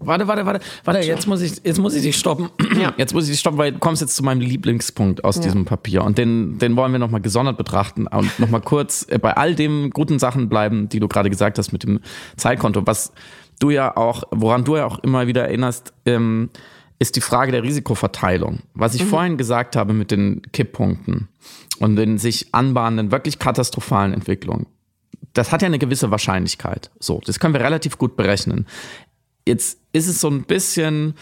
[0.01, 2.51] Warte, warte, warte, warte, jetzt muss ich, jetzt muss ich dich stoppen.
[2.81, 2.93] Ja.
[2.99, 5.43] Jetzt muss ich dich stoppen, weil du kommst jetzt zu meinem Lieblingspunkt aus ja.
[5.43, 9.37] diesem Papier und den, den wollen wir nochmal gesondert betrachten und nochmal kurz äh, bei
[9.37, 12.01] all den guten Sachen bleiben, die du gerade gesagt hast mit dem
[12.37, 12.87] Zeitkonto.
[12.87, 13.13] Was
[13.59, 16.51] du ja auch, woran du ja auch immer wieder erinnerst, ähm,
[16.99, 18.61] ist die Frage der Risikoverteilung.
[18.75, 19.09] Was ich mhm.
[19.09, 21.29] vorhin gesagt habe mit den Kipppunkten
[21.79, 24.67] und den sich anbahnenden, wirklich katastrophalen Entwicklungen.
[25.33, 26.91] Das hat ja eine gewisse Wahrscheinlichkeit.
[27.01, 28.67] So, das können wir relativ gut berechnen.
[29.47, 31.15] Jetzt ist es so ein bisschen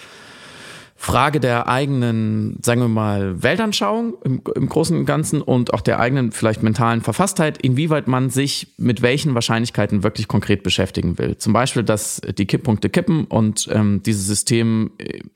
[1.02, 5.98] Frage der eigenen, sagen wir mal, Weltanschauung im, im, Großen und Ganzen und auch der
[5.98, 11.38] eigenen vielleicht mentalen Verfasstheit, inwieweit man sich mit welchen Wahrscheinlichkeiten wirklich konkret beschäftigen will.
[11.38, 14.90] Zum Beispiel, dass die Kipppunkte kippen und ähm, dieses System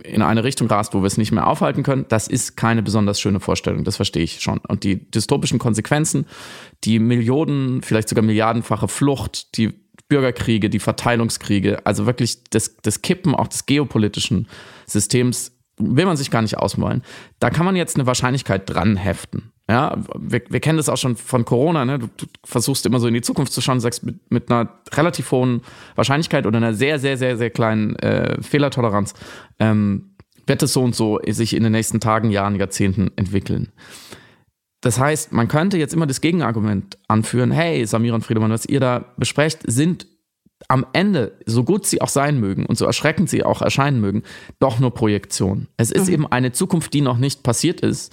[0.04, 3.18] in eine Richtung rast, wo wir es nicht mehr aufhalten können, das ist keine besonders
[3.18, 4.58] schöne Vorstellung, das verstehe ich schon.
[4.68, 6.26] Und die dystopischen Konsequenzen,
[6.84, 9.72] die Millionen, vielleicht sogar milliardenfache Flucht, die
[10.14, 14.46] Bürgerkriege, die Verteilungskriege, also wirklich das, das Kippen auch des geopolitischen
[14.86, 17.02] Systems will man sich gar nicht ausmalen.
[17.40, 19.50] Da kann man jetzt eine Wahrscheinlichkeit dran heften.
[19.68, 21.84] Ja, wir, wir kennen das auch schon von Corona.
[21.84, 21.98] Ne?
[21.98, 25.32] Du, du, versuchst immer so in die Zukunft zu schauen, sagst mit, mit einer relativ
[25.32, 25.62] hohen
[25.96, 29.14] Wahrscheinlichkeit oder einer sehr, sehr, sehr, sehr kleinen äh, Fehlertoleranz
[29.58, 30.14] ähm,
[30.46, 33.72] wird es so und so sich in den nächsten Tagen, Jahren, Jahrzehnten entwickeln.
[34.84, 38.80] Das heißt, man könnte jetzt immer das Gegenargument anführen, hey, Samira und Friedemann, was ihr
[38.80, 40.06] da besprecht, sind
[40.68, 44.24] am Ende, so gut sie auch sein mögen und so erschreckend sie auch erscheinen mögen,
[44.58, 45.68] doch nur Projektion.
[45.78, 46.12] Es ist mhm.
[46.12, 48.12] eben eine Zukunft, die noch nicht passiert ist,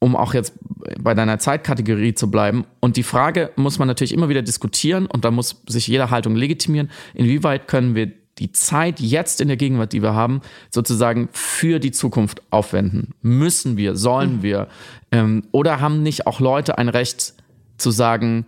[0.00, 0.54] um auch jetzt
[1.00, 2.64] bei deiner Zeitkategorie zu bleiben.
[2.80, 6.34] Und die Frage muss man natürlich immer wieder diskutieren und da muss sich jede Haltung
[6.34, 11.78] legitimieren, inwieweit können wir die Zeit jetzt in der Gegenwart, die wir haben, sozusagen für
[11.78, 13.14] die Zukunft aufwenden.
[13.22, 14.42] Müssen wir, sollen mhm.
[14.42, 14.68] wir?
[15.12, 17.34] Ähm, oder haben nicht auch Leute ein Recht
[17.76, 18.46] zu sagen,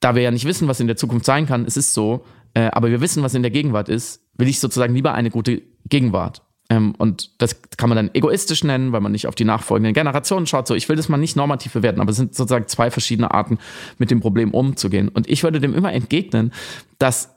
[0.00, 2.70] da wir ja nicht wissen, was in der Zukunft sein kann, es ist so, äh,
[2.72, 6.42] aber wir wissen, was in der Gegenwart ist, will ich sozusagen lieber eine gute Gegenwart.
[6.70, 10.46] Ähm, und das kann man dann egoistisch nennen, weil man nicht auf die nachfolgenden Generationen
[10.46, 10.66] schaut.
[10.66, 13.58] So, ich will das mal nicht normativ bewerten, aber es sind sozusagen zwei verschiedene Arten,
[13.98, 15.08] mit dem Problem umzugehen.
[15.08, 16.52] Und ich würde dem immer entgegnen,
[16.98, 17.33] dass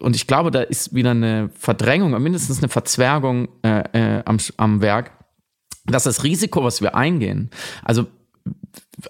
[0.00, 4.80] und ich glaube, da ist wieder eine Verdrängung, mindestens eine Verzwergung äh, äh, am, am
[4.80, 5.12] Werk,
[5.86, 7.50] dass das Risiko, was wir eingehen,
[7.84, 8.06] also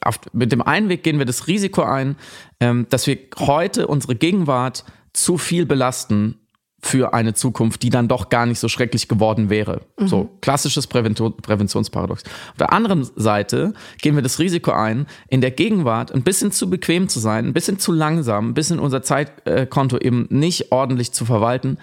[0.02, 2.16] auf, mit dem einen Weg gehen wir das Risiko ein,
[2.60, 6.38] ähm, dass wir heute unsere Gegenwart zu viel belasten
[6.82, 9.82] für eine Zukunft, die dann doch gar nicht so schrecklich geworden wäre.
[9.98, 10.08] Mhm.
[10.08, 12.22] So klassisches Prävention, Präventionsparadox.
[12.24, 16.68] Auf der anderen Seite gehen wir das Risiko ein, in der Gegenwart ein bisschen zu
[16.70, 21.24] bequem zu sein, ein bisschen zu langsam, ein bisschen unser Zeitkonto eben nicht ordentlich zu
[21.24, 21.78] verwalten.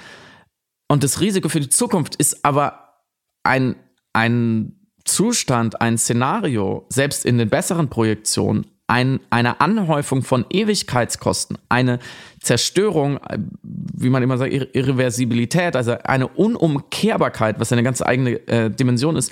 [0.88, 3.02] Und das Risiko für die Zukunft ist aber
[3.44, 3.76] ein,
[4.14, 12.00] ein Zustand, ein Szenario, selbst in den besseren Projektionen, ein, eine Anhäufung von Ewigkeitskosten, eine
[12.42, 13.20] Zerstörung,
[13.64, 19.32] wie man immer sagt, Irreversibilität, also eine Unumkehrbarkeit, was eine ganz eigene äh, Dimension ist,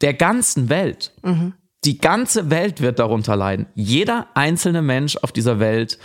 [0.00, 1.12] der ganzen Welt.
[1.22, 1.54] Mhm.
[1.84, 3.66] Die ganze Welt wird darunter leiden.
[3.74, 5.98] Jeder einzelne Mensch auf dieser Welt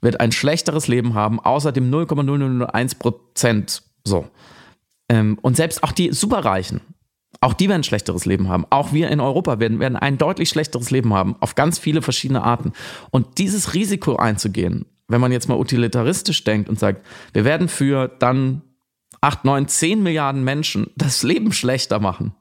[0.00, 3.82] wird ein schlechteres Leben haben, außer dem 0,0001 Prozent.
[4.04, 4.28] So.
[5.08, 6.80] Ähm, und selbst auch die Superreichen,
[7.40, 8.66] auch die werden ein schlechteres Leben haben.
[8.70, 12.42] Auch wir in Europa werden, werden ein deutlich schlechteres Leben haben, auf ganz viele verschiedene
[12.42, 12.72] Arten.
[13.10, 18.08] Und dieses Risiko einzugehen, wenn man jetzt mal utilitaristisch denkt und sagt, wir werden für
[18.08, 18.62] dann
[19.20, 22.34] 8, 9, 10 Milliarden Menschen das Leben schlechter machen.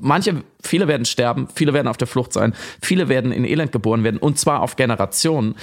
[0.00, 4.04] Manche, viele werden sterben, viele werden auf der Flucht sein, viele werden in Elend geboren
[4.04, 5.54] werden und zwar auf Generationen.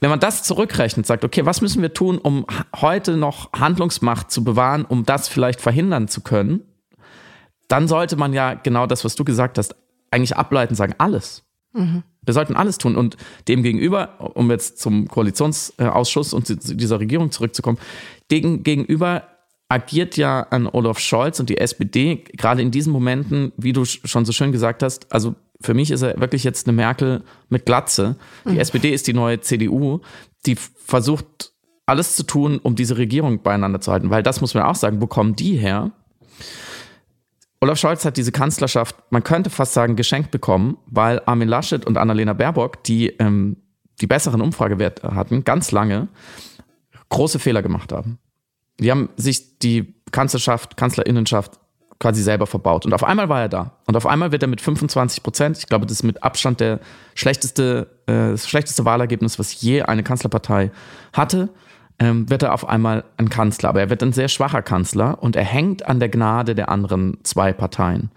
[0.00, 2.44] Wenn man das zurückrechnet, sagt, okay, was müssen wir tun, um
[2.76, 6.62] heute noch Handlungsmacht zu bewahren, um das vielleicht verhindern zu können?
[7.68, 9.74] Dann sollte man ja genau das, was du gesagt hast,
[10.10, 11.44] eigentlich ableiten, sagen, alles.
[11.72, 12.02] Mhm.
[12.22, 12.96] Wir sollten alles tun.
[12.96, 13.16] Und
[13.48, 16.48] demgegenüber, um jetzt zum Koalitionsausschuss und
[16.80, 17.78] dieser Regierung zurückzukommen,
[18.28, 19.24] gegenüber
[19.68, 24.24] agiert ja an Olaf Scholz und die SPD gerade in diesen Momenten, wie du schon
[24.24, 28.16] so schön gesagt hast, also für mich ist er wirklich jetzt eine Merkel mit Glatze.
[28.44, 28.58] Die mhm.
[28.58, 30.00] SPD ist die neue CDU,
[30.44, 31.52] die versucht
[31.86, 35.00] alles zu tun, um diese Regierung beieinander zu halten, weil das muss man auch sagen,
[35.00, 35.92] wo kommen die her?
[37.60, 41.96] Olaf Scholz hat diese Kanzlerschaft, man könnte fast sagen, geschenkt bekommen, weil Armin Laschet und
[41.96, 43.56] Annalena Baerbock, die ähm,
[44.00, 46.08] die besseren Umfragewerte hatten, ganz lange
[47.08, 48.18] große Fehler gemacht haben.
[48.78, 51.58] Die haben sich die Kanzlerschaft, Kanzlerinnenschaft
[51.98, 52.84] quasi selber verbaut.
[52.84, 53.72] Und auf einmal war er da.
[53.86, 56.80] Und auf einmal wird er mit 25 Prozent, ich glaube, das ist mit Abstand der
[57.14, 60.70] schlechteste, äh, das schlechteste Wahlergebnis, was je eine Kanzlerpartei
[61.14, 61.48] hatte,
[61.98, 63.70] ähm, wird er auf einmal ein Kanzler.
[63.70, 67.18] Aber er wird ein sehr schwacher Kanzler und er hängt an der Gnade der anderen
[67.22, 68.10] zwei Parteien.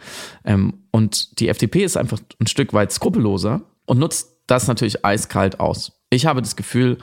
[0.43, 5.59] Ähm, und die FDP ist einfach ein Stück weit skrupelloser und nutzt das natürlich eiskalt
[5.59, 5.93] aus.
[6.09, 6.97] Ich habe das Gefühl,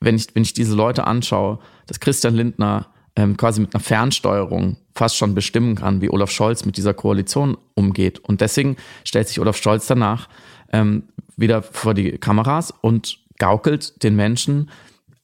[0.00, 4.76] wenn ich, wenn ich diese Leute anschaue, dass Christian Lindner ähm, quasi mit einer Fernsteuerung
[4.94, 8.18] fast schon bestimmen kann, wie Olaf Scholz mit dieser Koalition umgeht.
[8.20, 10.28] Und deswegen stellt sich Olaf Scholz danach
[10.72, 11.04] ähm,
[11.36, 14.70] wieder vor die Kameras und gaukelt den Menschen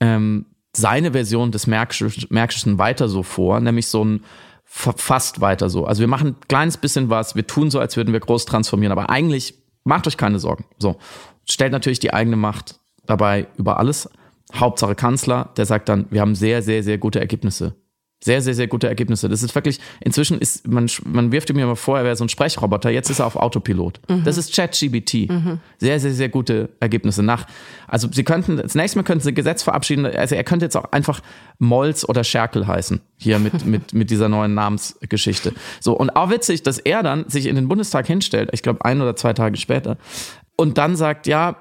[0.01, 4.25] ähm, seine Version des Märkischen weiter so vor, nämlich so ein
[4.65, 5.87] fast weiter so.
[5.87, 8.93] Also wir machen ein kleines bisschen was, wir tun so, als würden wir groß transformieren,
[8.93, 10.65] aber eigentlich macht euch keine Sorgen.
[10.79, 10.97] So,
[11.45, 14.09] stellt natürlich die eigene Macht dabei über alles.
[14.55, 17.75] Hauptsache Kanzler, der sagt dann, wir haben sehr, sehr, sehr gute Ergebnisse.
[18.23, 19.29] Sehr, sehr, sehr gute Ergebnisse.
[19.29, 22.31] Das ist wirklich, inzwischen ist, man, man wirft ihm immer vor, er wäre so ein
[22.31, 24.01] Sprechroboter, jetzt ist er auf Autopilot.
[24.09, 24.25] Mhm.
[24.25, 25.29] Das ist ChatGBT.
[25.29, 25.61] Mhm.
[25.77, 27.23] Sehr, sehr, sehr gute Ergebnisse.
[27.23, 27.47] Nach,
[27.87, 30.75] also Sie könnten, das nächste Mal könnten Sie ein Gesetz verabschieden, also er könnte jetzt
[30.75, 31.21] auch einfach
[31.59, 35.53] Molz oder Scherkel heißen, hier mit, mit, mit dieser neuen Namensgeschichte.
[35.81, 39.03] So, und auch witzig, dass er dann sich in den Bundestag hinstellt, ich glaube ein
[39.03, 39.99] oder zwei Tage später,
[40.57, 41.57] und dann sagt, ja,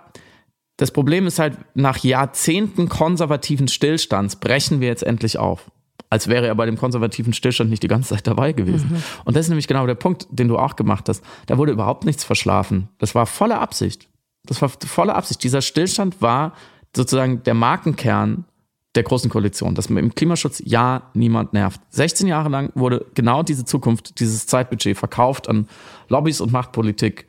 [0.77, 5.69] das Problem ist halt, nach Jahrzehnten konservativen Stillstands brechen wir jetzt endlich auf
[6.13, 8.91] als wäre er bei dem konservativen Stillstand nicht die ganze Zeit dabei gewesen.
[8.91, 9.03] Mhm.
[9.25, 11.23] Und das ist nämlich genau der Punkt, den du auch gemacht hast.
[11.47, 12.87] Da wurde überhaupt nichts verschlafen.
[12.99, 14.07] Das war volle Absicht.
[14.45, 15.43] Das war volle Absicht.
[15.43, 16.53] Dieser Stillstand war
[16.95, 18.45] sozusagen der Markenkern
[18.93, 21.81] der großen Koalition, dass im Klimaschutz ja niemand nervt.
[21.89, 25.67] 16 Jahre lang wurde genau diese Zukunft, dieses Zeitbudget verkauft an
[26.09, 27.25] Lobbys und Machtpolitik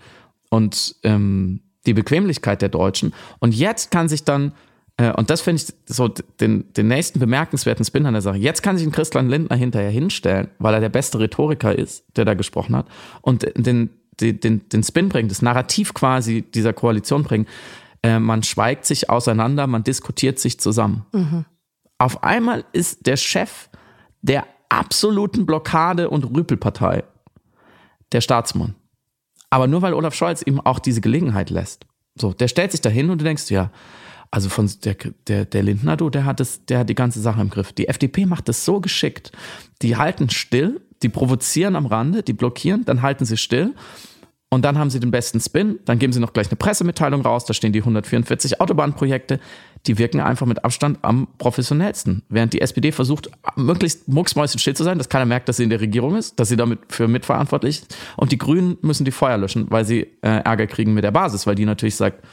[0.51, 3.15] und ähm, die Bequemlichkeit der Deutschen.
[3.39, 4.53] Und jetzt kann sich dann
[4.97, 8.37] und das finde ich so den, den nächsten bemerkenswerten Spin an der Sache.
[8.37, 12.25] Jetzt kann sich ein Christian Lindner hinterher hinstellen, weil er der beste Rhetoriker ist, der
[12.25, 12.87] da gesprochen hat,
[13.21, 17.47] und den, den, den, den Spin bringen, das Narrativ quasi dieser Koalition bringen.
[18.05, 21.05] Äh, man schweigt sich auseinander, man diskutiert sich zusammen.
[21.13, 21.45] Mhm.
[21.99, 23.69] Auf einmal ist der Chef
[24.23, 27.05] der absoluten Blockade- und Rüpelpartei
[28.13, 28.75] der Staatsmann.
[29.51, 31.87] Aber nur weil Olaf Scholz ihm auch diese Gelegenheit lässt.
[32.15, 33.71] So, der stellt sich dahin und du denkst, ja,
[34.35, 34.97] also von der,
[35.29, 37.73] der, der Lindner, du, der hat das, der hat die ganze Sache im Griff.
[37.73, 39.31] Die FDP macht das so geschickt.
[39.81, 43.75] Die halten still, die provozieren am Rande, die blockieren, dann halten sie still.
[44.49, 47.45] Und dann haben sie den besten Spin, dann geben sie noch gleich eine Pressemitteilung raus,
[47.45, 49.39] da stehen die 144 Autobahnprojekte,
[49.87, 52.23] die wirken einfach mit Abstand am professionellsten.
[52.29, 55.81] Während die SPD versucht, möglichst mucksmäuschenstill zu sein, dass keiner merkt, dass sie in der
[55.81, 57.97] Regierung ist, dass sie damit für mitverantwortlich ist.
[58.17, 61.47] Und die Grünen müssen die Feuer löschen, weil sie äh, Ärger kriegen mit der Basis,
[61.47, 62.25] weil die natürlich sagt,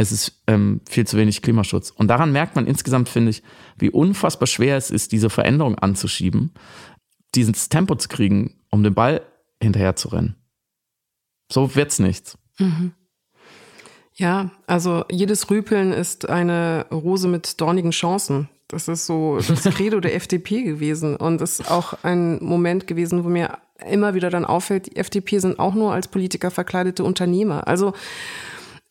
[0.00, 1.90] es ist ähm, viel zu wenig Klimaschutz.
[1.90, 3.42] Und daran merkt man insgesamt, finde ich,
[3.76, 6.52] wie unfassbar schwer es ist, diese Veränderung anzuschieben,
[7.34, 9.20] dieses Tempo zu kriegen, um den Ball
[9.62, 10.36] hinterher zu rennen.
[11.52, 12.38] So wird's nichts.
[12.58, 12.92] Mhm.
[14.14, 18.48] Ja, also jedes Rüpeln ist eine Rose mit dornigen Chancen.
[18.68, 21.14] Das ist so das Credo der FDP gewesen.
[21.14, 25.40] Und das ist auch ein Moment gewesen, wo mir immer wieder dann auffällt, die FDP
[25.40, 27.66] sind auch nur als Politiker verkleidete Unternehmer.
[27.68, 27.92] Also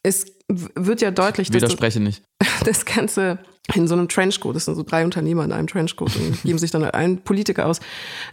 [0.04, 2.24] es wird ja deutlich, dass nicht.
[2.66, 3.40] das Ganze
[3.76, 6.72] in so einem Trenchcoat, das sind so drei Unternehmer in einem Trenchcoat und geben sich
[6.72, 7.80] dann ein Politiker aus.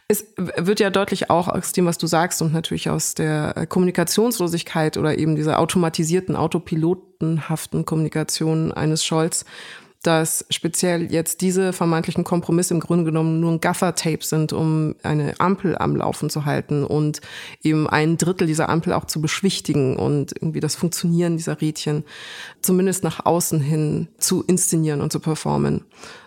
[0.08, 4.96] Es wird ja deutlich auch aus dem, was du sagst und natürlich aus der Kommunikationslosigkeit
[4.96, 9.44] oder eben dieser automatisierten, autopilotenhaften Kommunikation eines Scholz,
[10.06, 15.34] dass speziell jetzt diese vermeintlichen Kompromisse im Grunde genommen nur ein Gaffer-Tape sind, um eine
[15.40, 17.20] Ampel am Laufen zu halten und
[17.62, 22.04] eben ein Drittel dieser Ampel auch zu beschwichtigen und irgendwie das Funktionieren dieser Rädchen
[22.62, 25.84] zumindest nach außen hin zu inszenieren und zu performen.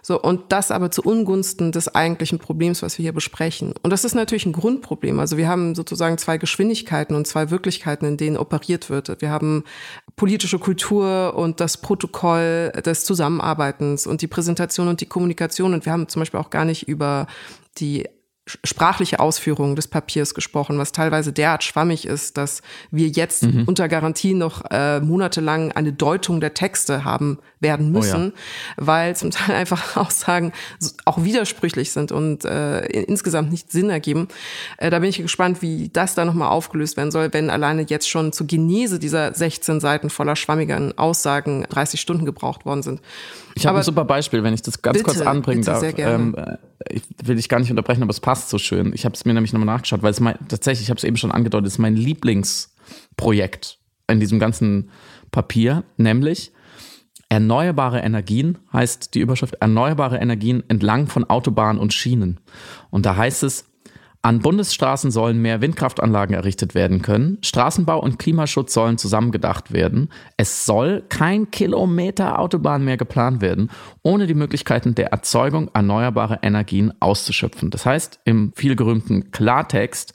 [0.09, 3.75] So, und das aber zu Ungunsten des eigentlichen Problems, was wir hier besprechen.
[3.83, 5.19] Und das ist natürlich ein Grundproblem.
[5.19, 9.21] Also wir haben sozusagen zwei Geschwindigkeiten und zwei Wirklichkeiten, in denen operiert wird.
[9.21, 9.65] Wir haben
[10.15, 15.75] politische Kultur und das Protokoll des Zusammenarbeitens und die Präsentation und die Kommunikation.
[15.75, 17.27] Und wir haben zum Beispiel auch gar nicht über
[17.77, 18.07] die
[18.63, 23.63] sprachliche Ausführung des Papiers gesprochen, was teilweise derart schwammig ist, dass wir jetzt mhm.
[23.65, 28.87] unter Garantie noch äh, monatelang eine Deutung der Texte haben werden müssen, oh ja.
[28.87, 30.53] weil zum Teil einfach Aussagen
[31.05, 34.27] auch widersprüchlich sind und äh, insgesamt nicht Sinn ergeben.
[34.77, 38.09] Äh, da bin ich gespannt, wie das da nochmal aufgelöst werden soll, wenn alleine jetzt
[38.09, 43.01] schon zur Genese dieser 16 Seiten voller schwammigen Aussagen 30 Stunden gebraucht worden sind.
[43.55, 45.83] Ich habe ein super Beispiel, wenn ich das ganz bitte, kurz anbringen darf.
[45.97, 46.57] Ähm, äh,
[46.89, 48.93] ich will dich gar nicht unterbrechen, aber es passt so schön.
[48.93, 51.17] Ich habe es mir nämlich nochmal nachgeschaut, weil es mein, tatsächlich, ich habe es eben
[51.17, 54.89] schon angedeutet, es ist mein Lieblingsprojekt in diesem ganzen
[55.31, 56.51] Papier, nämlich
[57.31, 62.39] Erneuerbare Energien heißt die Überschrift Erneuerbare Energien entlang von Autobahnen und Schienen.
[62.89, 63.65] Und da heißt es,
[64.21, 67.37] an Bundesstraßen sollen mehr Windkraftanlagen errichtet werden können.
[67.41, 70.09] Straßenbau und Klimaschutz sollen zusammengedacht werden.
[70.35, 73.69] Es soll kein Kilometer Autobahn mehr geplant werden,
[74.03, 77.69] ohne die Möglichkeiten der Erzeugung erneuerbarer Energien auszuschöpfen.
[77.69, 80.13] Das heißt, im vielgerühmten Klartext,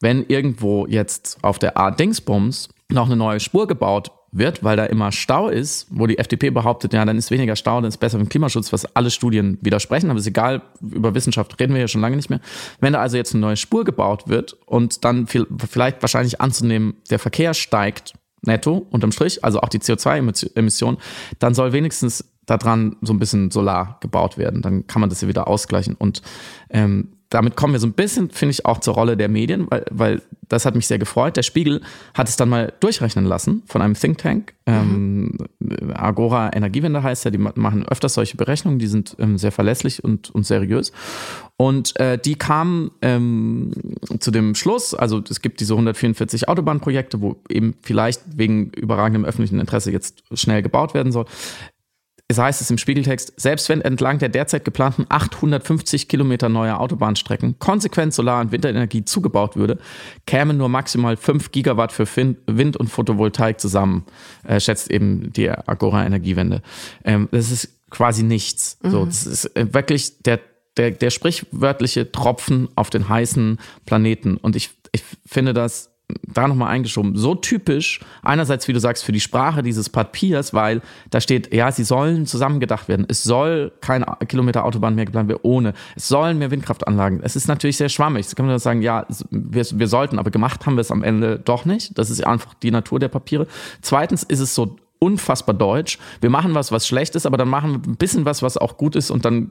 [0.00, 4.86] wenn irgendwo jetzt auf der A Dingsbums noch eine neue Spur gebaut wird, weil da
[4.86, 8.18] immer Stau ist, wo die FDP behauptet, ja, dann ist weniger Stau, dann ist besser
[8.18, 11.88] für den Klimaschutz, was alle Studien widersprechen, aber ist egal, über Wissenschaft reden wir ja
[11.88, 12.40] schon lange nicht mehr.
[12.80, 17.18] Wenn da also jetzt eine neue Spur gebaut wird und dann vielleicht wahrscheinlich anzunehmen, der
[17.18, 20.98] Verkehr steigt netto unterm Strich, also auch die CO2-Emissionen,
[21.38, 24.62] dann soll wenigstens daran so ein bisschen Solar gebaut werden.
[24.62, 25.94] Dann kann man das ja wieder ausgleichen.
[25.94, 26.22] Und
[26.70, 29.84] ähm, damit kommen wir so ein bisschen, finde ich, auch zur Rolle der Medien, weil,
[29.90, 31.36] weil das hat mich sehr gefreut.
[31.36, 31.80] Der Spiegel
[32.12, 34.52] hat es dann mal durchrechnen lassen von einem Think Tank.
[34.66, 35.38] Mhm.
[35.94, 40.30] Agora Energiewende heißt ja, die machen öfters solche Berechnungen, die sind ähm, sehr verlässlich und,
[40.30, 40.92] und seriös.
[41.56, 43.72] Und äh, die kamen ähm,
[44.18, 49.58] zu dem Schluss, also es gibt diese 144 Autobahnprojekte, wo eben vielleicht wegen überragendem öffentlichen
[49.58, 51.26] Interesse jetzt schnell gebaut werden soll
[52.32, 57.58] es heißt es im Spiegeltext, selbst wenn entlang der derzeit geplanten 850 Kilometer neuer Autobahnstrecken
[57.58, 59.78] konsequent Solar- und Windenergie zugebaut würde,
[60.26, 62.06] kämen nur maximal 5 Gigawatt für
[62.46, 64.04] Wind und Photovoltaik zusammen,
[64.44, 66.62] äh, schätzt eben die Agora Energiewende.
[67.04, 68.78] Ähm, das ist quasi nichts.
[68.82, 68.90] Mhm.
[68.90, 70.40] So, das ist äh, wirklich der,
[70.76, 74.38] der, der sprichwörtliche Tropfen auf den heißen Planeten.
[74.38, 75.91] Und ich, ich finde das
[76.26, 80.80] da nochmal eingeschoben, so typisch, einerseits, wie du sagst, für die Sprache dieses Papiers, weil
[81.10, 83.06] da steht, ja, sie sollen zusammengedacht werden.
[83.08, 85.74] Es soll kein Kilometer Autobahn mehr geplant werden ohne.
[85.96, 87.20] Es sollen mehr Windkraftanlagen.
[87.22, 88.26] Es ist natürlich sehr schwammig.
[88.28, 91.38] Da kann man sagen, ja, wir, wir sollten, aber gemacht haben wir es am Ende
[91.38, 91.98] doch nicht.
[91.98, 93.46] Das ist einfach die Natur der Papiere.
[93.80, 95.98] Zweitens ist es so unfassbar deutsch.
[96.20, 98.76] Wir machen was, was schlecht ist, aber dann machen wir ein bisschen was, was auch
[98.76, 99.50] gut ist und dann,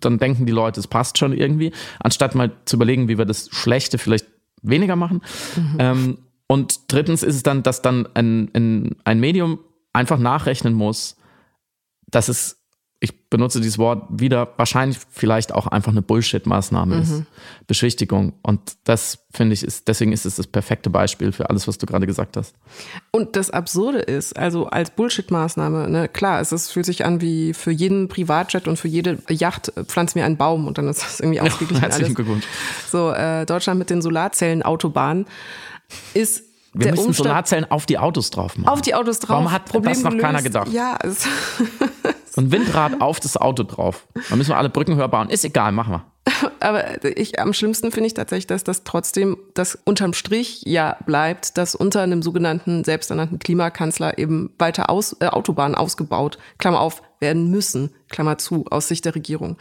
[0.00, 1.70] dann denken die Leute, es passt schon irgendwie,
[2.00, 4.26] anstatt mal zu überlegen, wie wir das Schlechte vielleicht
[4.64, 5.20] weniger machen.
[5.56, 5.76] Mhm.
[5.78, 9.60] Ähm, und drittens ist es dann, dass dann ein, ein, ein Medium
[9.92, 11.16] einfach nachrechnen muss,
[12.06, 12.63] dass es
[13.04, 17.02] ich benutze dieses Wort wieder, wahrscheinlich vielleicht auch einfach eine Bullshit-Maßnahme mhm.
[17.02, 17.22] ist.
[17.66, 18.32] Beschwichtigung.
[18.42, 21.86] Und das finde ich ist, deswegen ist es das perfekte Beispiel für alles, was du
[21.86, 22.54] gerade gesagt hast.
[23.10, 27.54] Und das Absurde ist, also als Bullshit-Maßnahme, ne, klar, es ist, fühlt sich an wie
[27.54, 31.02] für jeden Privatjet und für jede Yacht äh, pflanz mir einen Baum und dann ist
[31.02, 31.76] das irgendwie ausgeglichen.
[31.76, 32.44] Ja, herzlichen Glückwunsch.
[32.90, 35.26] So, äh, Deutschland mit den Solarzellen-Autobahnen
[36.14, 38.68] ist wir müssen Umstand, Solarzellen auf die Autos drauf machen.
[38.68, 39.36] Auf die Autos drauf.
[39.36, 40.26] Warum hat Problem das noch gelöst?
[40.26, 40.68] keiner gedacht?
[40.72, 41.28] Ja, es
[42.36, 44.06] ein Windrad auf das Auto drauf.
[44.28, 45.30] Dann müssen wir alle Brücken höher bauen.
[45.30, 46.04] Ist egal, machen wir.
[46.60, 51.58] Aber ich, am schlimmsten finde ich tatsächlich, dass das trotzdem, das unterm Strich ja bleibt,
[51.58, 57.50] dass unter einem sogenannten, selbsternannten Klimakanzler eben weiter aus, äh, Autobahnen ausgebaut, Klammer auf, werden
[57.50, 59.56] müssen, Klammer zu, aus Sicht der Regierung.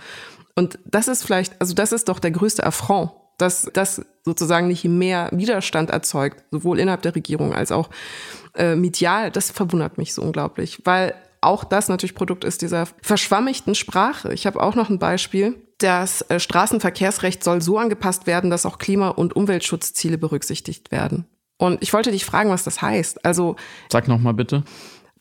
[0.55, 4.85] Und das ist vielleicht, also das ist doch der größte Affront, dass das sozusagen nicht
[4.85, 7.89] mehr Widerstand erzeugt, sowohl innerhalb der Regierung als auch
[8.55, 9.31] äh, medial.
[9.31, 14.33] Das verwundert mich so unglaublich, weil auch das natürlich Produkt ist dieser verschwammigten Sprache.
[14.33, 15.55] Ich habe auch noch ein Beispiel.
[15.77, 21.25] Das äh, Straßenverkehrsrecht soll so angepasst werden, dass auch Klima- und Umweltschutzziele berücksichtigt werden.
[21.57, 23.25] Und ich wollte dich fragen, was das heißt.
[23.25, 23.55] Also
[23.91, 24.63] sag noch mal bitte.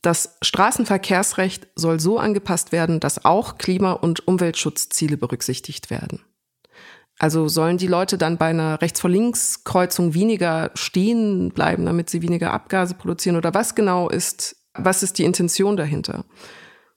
[0.02, 6.20] Das Straßenverkehrsrecht soll so angepasst werden, dass auch Klima- und Umweltschutzziele berücksichtigt werden.
[7.18, 12.94] Also sollen die Leute dann bei einer Rechts-vor-Links-Kreuzung weniger stehen bleiben, damit sie weniger Abgase
[12.94, 13.36] produzieren?
[13.36, 16.24] Oder was genau ist was ist die Intention dahinter?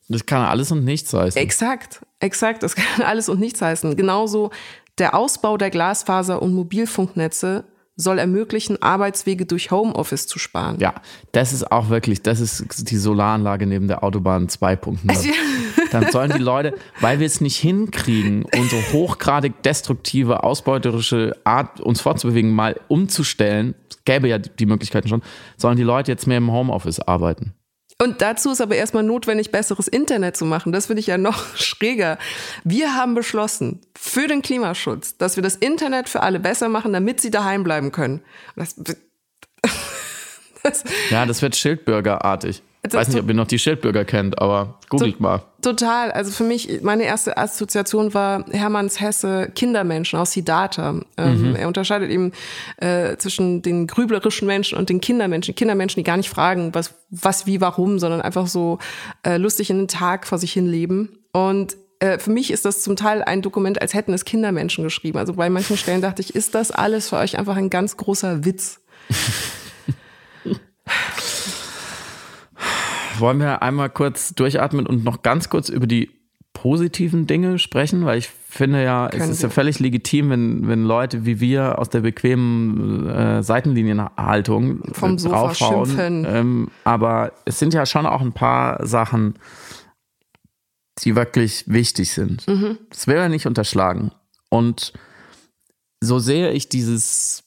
[0.08, 1.42] Das kann alles und nichts heißen.
[1.42, 2.64] Exakt, exakt.
[2.64, 3.96] Das kann alles und nichts heißen.
[3.96, 4.52] Genauso
[4.98, 7.66] der Ausbau der Glasfaser- und Mobilfunknetze
[7.98, 10.78] soll ermöglichen, Arbeitswege durch Homeoffice zu sparen.
[10.80, 10.96] Ja,
[11.32, 14.98] das ist auch wirklich, das ist die Solaranlage neben der Autobahn 2.0.
[15.92, 22.02] Dann sollen die Leute, weil wir es nicht hinkriegen, unsere hochgradig destruktive, ausbeuterische Art, uns
[22.02, 25.22] fortzubewegen, mal umzustellen, gäbe ja die Möglichkeiten schon,
[25.56, 27.55] sollen die Leute jetzt mehr im Homeoffice arbeiten.
[28.02, 30.74] Und dazu ist aber erstmal notwendig, besseres Internet zu machen.
[30.74, 32.18] Das finde ich ja noch schräger.
[32.64, 37.22] Wir haben beschlossen, für den Klimaschutz, dass wir das Internet für alle besser machen, damit
[37.22, 38.22] sie daheim bleiben können.
[38.56, 38.76] Das,
[40.64, 42.62] das, ja, das wird Schildbürgerartig.
[42.94, 45.42] Ich weiß nicht, ob ihr noch die Schildbürger kennt, aber googelt mal.
[45.62, 46.12] Total.
[46.12, 51.02] Also für mich, meine erste Assoziation war Hermanns Hesse Kindermenschen aus Siddhartha.
[51.18, 51.56] Ähm, mhm.
[51.56, 52.32] Er unterscheidet eben
[52.78, 55.56] äh, zwischen den grüblerischen Menschen und den Kindermenschen.
[55.56, 58.80] Kindermenschen, die gar nicht fragen, was, was, wie, warum, sondern einfach so
[59.24, 61.20] äh, lustig in den Tag vor sich hin leben.
[61.32, 65.18] Und äh, für mich ist das zum Teil ein Dokument, als hätten es Kindermenschen geschrieben.
[65.18, 68.46] Also bei manchen Stellen dachte ich, ist das alles für euch einfach ein ganz großer
[68.46, 68.82] Witz?
[73.20, 76.10] wollen wir einmal kurz durchatmen und noch ganz kurz über die
[76.54, 80.84] positiven Dinge sprechen, weil ich finde ja, Können es ist ja völlig legitim, wenn, wenn
[80.84, 85.86] Leute wie wir aus der bequemen äh, Seitenlinienhaltung vom Sofa draufhauen.
[85.86, 86.26] Schimpfen.
[86.28, 89.36] Ähm, aber es sind ja schon auch ein paar Sachen,
[91.00, 92.48] die wirklich wichtig sind.
[92.48, 92.78] Mhm.
[92.90, 94.12] Das will er nicht unterschlagen.
[94.50, 94.94] Und
[96.00, 97.45] so sehe ich dieses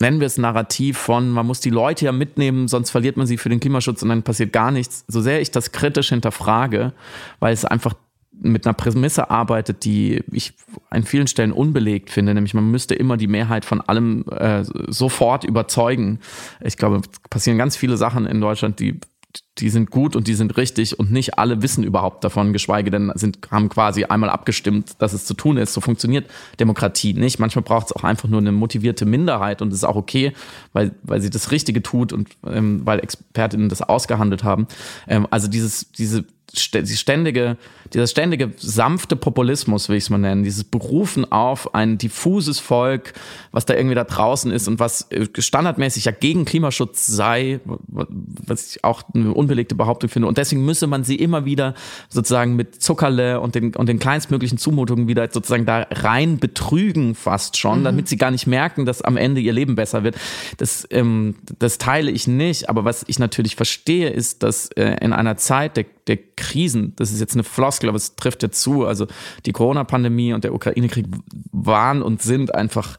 [0.00, 3.38] nennen wir es Narrativ von, man muss die Leute ja mitnehmen, sonst verliert man sie
[3.38, 5.04] für den Klimaschutz und dann passiert gar nichts.
[5.08, 6.92] So sehr ich das kritisch hinterfrage,
[7.40, 7.94] weil es einfach
[8.40, 10.54] mit einer Prämisse arbeitet, die ich
[10.90, 15.44] an vielen Stellen unbelegt finde, nämlich man müsste immer die Mehrheit von allem äh, sofort
[15.44, 16.18] überzeugen.
[16.60, 18.98] Ich glaube, es passieren ganz viele Sachen in Deutschland, die
[19.58, 23.12] die sind gut und die sind richtig und nicht alle wissen überhaupt davon, geschweige denn
[23.14, 25.72] sind, haben quasi einmal abgestimmt, dass es zu tun ist.
[25.72, 26.28] So funktioniert
[26.58, 27.38] Demokratie nicht.
[27.38, 30.32] Manchmal braucht es auch einfach nur eine motivierte Minderheit und ist auch okay,
[30.72, 34.66] weil, weil sie das Richtige tut und ähm, weil Expertinnen das ausgehandelt haben.
[35.06, 36.24] Ähm, also dieses, diese
[36.54, 37.56] die ständige,
[37.92, 43.12] dieser ständige sanfte Populismus, will ich es mal nennen, dieses Berufen auf ein diffuses Volk,
[43.52, 48.70] was da irgendwie da draußen ist und was äh, standardmäßig ja gegen Klimaschutz sei, was
[48.70, 50.28] ich auch eine unbelegte Behauptung finde.
[50.28, 51.74] Und deswegen müsse man sie immer wieder
[52.08, 57.56] sozusagen mit Zuckerle und den, und den kleinstmöglichen Zumutungen wieder sozusagen da rein betrügen fast
[57.56, 57.84] schon, mhm.
[57.84, 60.16] damit sie gar nicht merken, dass am Ende ihr Leben besser wird.
[60.58, 65.12] Das, ähm, das teile ich nicht, aber was ich natürlich verstehe, ist, dass äh, in
[65.12, 68.84] einer Zeit der der Krisen, das ist jetzt eine Floskel, aber es trifft ja zu,
[68.84, 69.06] also
[69.46, 71.06] die Corona-Pandemie und der Ukraine-Krieg
[71.52, 72.98] waren und sind einfach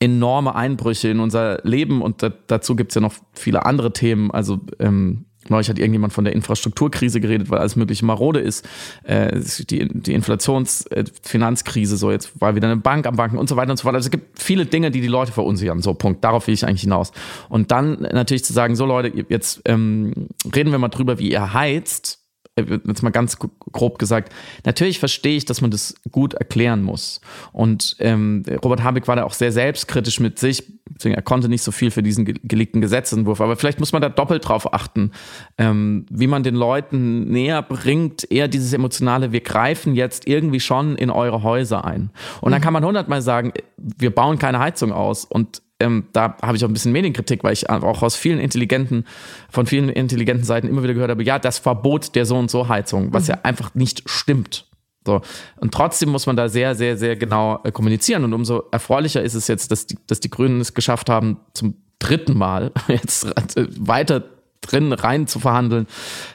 [0.00, 4.30] enorme Einbrüche in unser Leben und da, dazu gibt es ja noch viele andere Themen,
[4.30, 8.66] also ähm, Neulich hat irgendjemand von der Infrastrukturkrise geredet, weil alles mögliche marode ist.
[9.02, 13.56] Äh, die, die Inflationsfinanzkrise, äh, so jetzt war wieder eine Bank am Banken und so
[13.56, 13.94] weiter und so fort.
[13.94, 15.82] Also es gibt viele Dinge, die die Leute verunsichern.
[15.82, 16.24] So, Punkt.
[16.24, 17.12] Darauf will ich eigentlich hinaus.
[17.48, 21.52] Und dann natürlich zu sagen, so Leute, jetzt ähm, reden wir mal drüber, wie ihr
[21.52, 22.23] heizt
[22.56, 24.32] jetzt mal ganz grob gesagt,
[24.64, 27.20] natürlich verstehe ich, dass man das gut erklären muss.
[27.52, 30.62] Und ähm, Robert Habeck war da auch sehr selbstkritisch mit sich,
[31.02, 34.46] er konnte nicht so viel für diesen gelegten Gesetzentwurf, aber vielleicht muss man da doppelt
[34.46, 35.10] drauf achten,
[35.58, 40.96] ähm, wie man den Leuten näher bringt, eher dieses emotionale, wir greifen jetzt irgendwie schon
[40.96, 42.10] in eure Häuser ein.
[42.40, 42.64] Und dann mhm.
[42.64, 46.68] kann man hundertmal sagen, wir bauen keine Heizung aus und ähm, da habe ich auch
[46.68, 49.04] ein bisschen Medienkritik, weil ich auch aus vielen intelligenten,
[49.50, 52.68] von vielen intelligenten Seiten immer wieder gehört habe, ja, das Verbot der so und so
[52.68, 53.30] Heizung, was mhm.
[53.30, 54.66] ja einfach nicht stimmt.
[55.06, 55.20] So.
[55.56, 58.24] Und trotzdem muss man da sehr, sehr, sehr genau äh, kommunizieren.
[58.24, 61.76] Und umso erfreulicher ist es jetzt, dass die, dass die Grünen es geschafft haben, zum
[61.98, 63.24] dritten Mal jetzt
[63.56, 64.24] äh, weiter
[64.60, 65.86] drin rein zu verhandeln,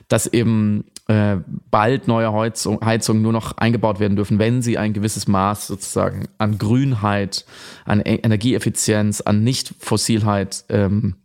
[0.08, 1.38] dass eben äh,
[1.72, 6.28] bald neue Heizung, Heizungen nur noch eingebaut werden dürfen, wenn sie ein gewisses Maß sozusagen
[6.38, 7.45] an Grünheit,
[7.86, 11.16] an e Energieeffizienz, an Nicht-Fossilheit ähm,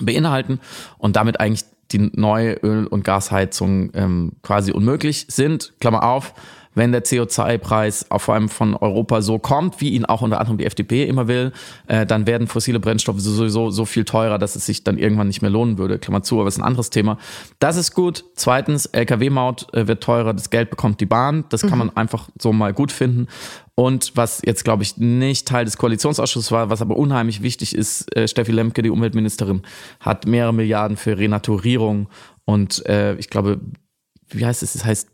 [0.00, 0.60] beinhalten
[0.96, 5.72] und damit eigentlich die neue Öl- und Gasheizungen ähm, quasi unmöglich sind.
[5.80, 6.32] Klammer auf,
[6.74, 10.66] wenn der CO2-Preis vor allem von Europa so kommt, wie ihn auch unter anderem die
[10.66, 11.52] FDP immer will,
[11.88, 15.42] äh, dann werden fossile Brennstoffe sowieso so viel teurer, dass es sich dann irgendwann nicht
[15.42, 15.98] mehr lohnen würde.
[15.98, 17.18] Klammer zu, aber das ist ein anderes Thema.
[17.58, 18.24] Das ist gut.
[18.34, 21.44] Zweitens, Lkw-Maut äh, wird teurer, das Geld bekommt die Bahn.
[21.48, 21.78] Das kann mhm.
[21.78, 23.26] man einfach so mal gut finden.
[23.74, 28.14] Und was jetzt, glaube ich, nicht Teil des Koalitionsausschusses war, was aber unheimlich wichtig ist,
[28.14, 29.62] äh, Steffi Lemke, die Umweltministerin,
[30.00, 32.08] hat mehrere Milliarden für Renaturierung
[32.44, 33.60] und äh, ich glaube,
[34.28, 34.74] wie heißt es?
[34.74, 35.08] Es heißt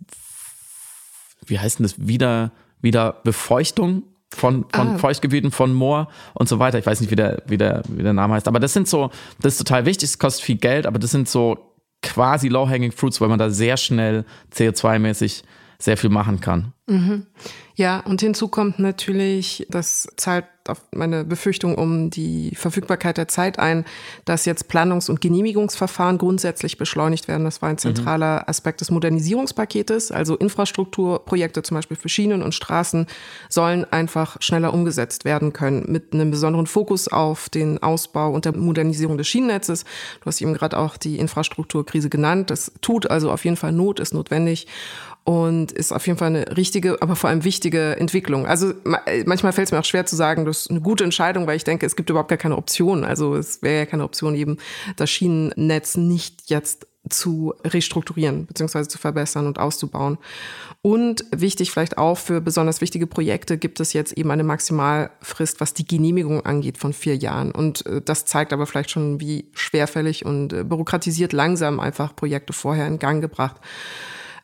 [1.46, 4.98] wie heißt denn das, wieder, wieder Befeuchtung von, von ah.
[4.98, 6.78] Feuchtgebieten, von Moor und so weiter.
[6.78, 8.48] Ich weiß nicht, wie der, wie, der, wie der Name heißt.
[8.48, 11.28] Aber das sind so, das ist total wichtig, es kostet viel Geld, aber das sind
[11.28, 11.58] so
[12.02, 14.24] quasi low-hanging fruits, weil man da sehr schnell
[14.54, 15.42] CO2-mäßig
[15.78, 16.72] sehr viel machen kann.
[16.86, 17.26] Mhm.
[17.74, 23.58] Ja, und hinzu kommt natürlich, das zahlt auf meine Befürchtung um die Verfügbarkeit der Zeit
[23.58, 23.84] ein,
[24.24, 27.44] dass jetzt Planungs- und Genehmigungsverfahren grundsätzlich beschleunigt werden.
[27.44, 27.80] Das war ein mhm.
[27.80, 28.44] zentraler mhm.
[28.46, 30.10] Aspekt des Modernisierungspaketes.
[30.10, 33.06] Also Infrastrukturprojekte, zum Beispiel für Schienen und Straßen,
[33.48, 38.56] sollen einfach schneller umgesetzt werden können, mit einem besonderen Fokus auf den Ausbau und der
[38.56, 39.84] Modernisierung des Schienennetzes.
[40.20, 42.50] Du hast eben gerade auch die Infrastrukturkrise genannt.
[42.50, 44.66] Das tut also auf jeden Fall Not, ist notwendig
[45.26, 48.46] und ist auf jeden Fall eine richtige, aber vor allem wichtige Entwicklung.
[48.46, 48.74] Also
[49.24, 51.64] manchmal fällt es mir auch schwer zu sagen, das ist eine gute Entscheidung, weil ich
[51.64, 53.04] denke, es gibt überhaupt gar keine Option.
[53.04, 54.58] Also es wäre ja keine Option, eben
[54.94, 60.18] das Schienennetz nicht jetzt zu restrukturieren beziehungsweise zu verbessern und auszubauen.
[60.80, 65.74] Und wichtig vielleicht auch für besonders wichtige Projekte gibt es jetzt eben eine Maximalfrist, was
[65.74, 67.50] die Genehmigung angeht von vier Jahren.
[67.50, 72.52] Und äh, das zeigt aber vielleicht schon, wie schwerfällig und äh, bürokratisiert langsam einfach Projekte
[72.52, 73.56] vorher in Gang gebracht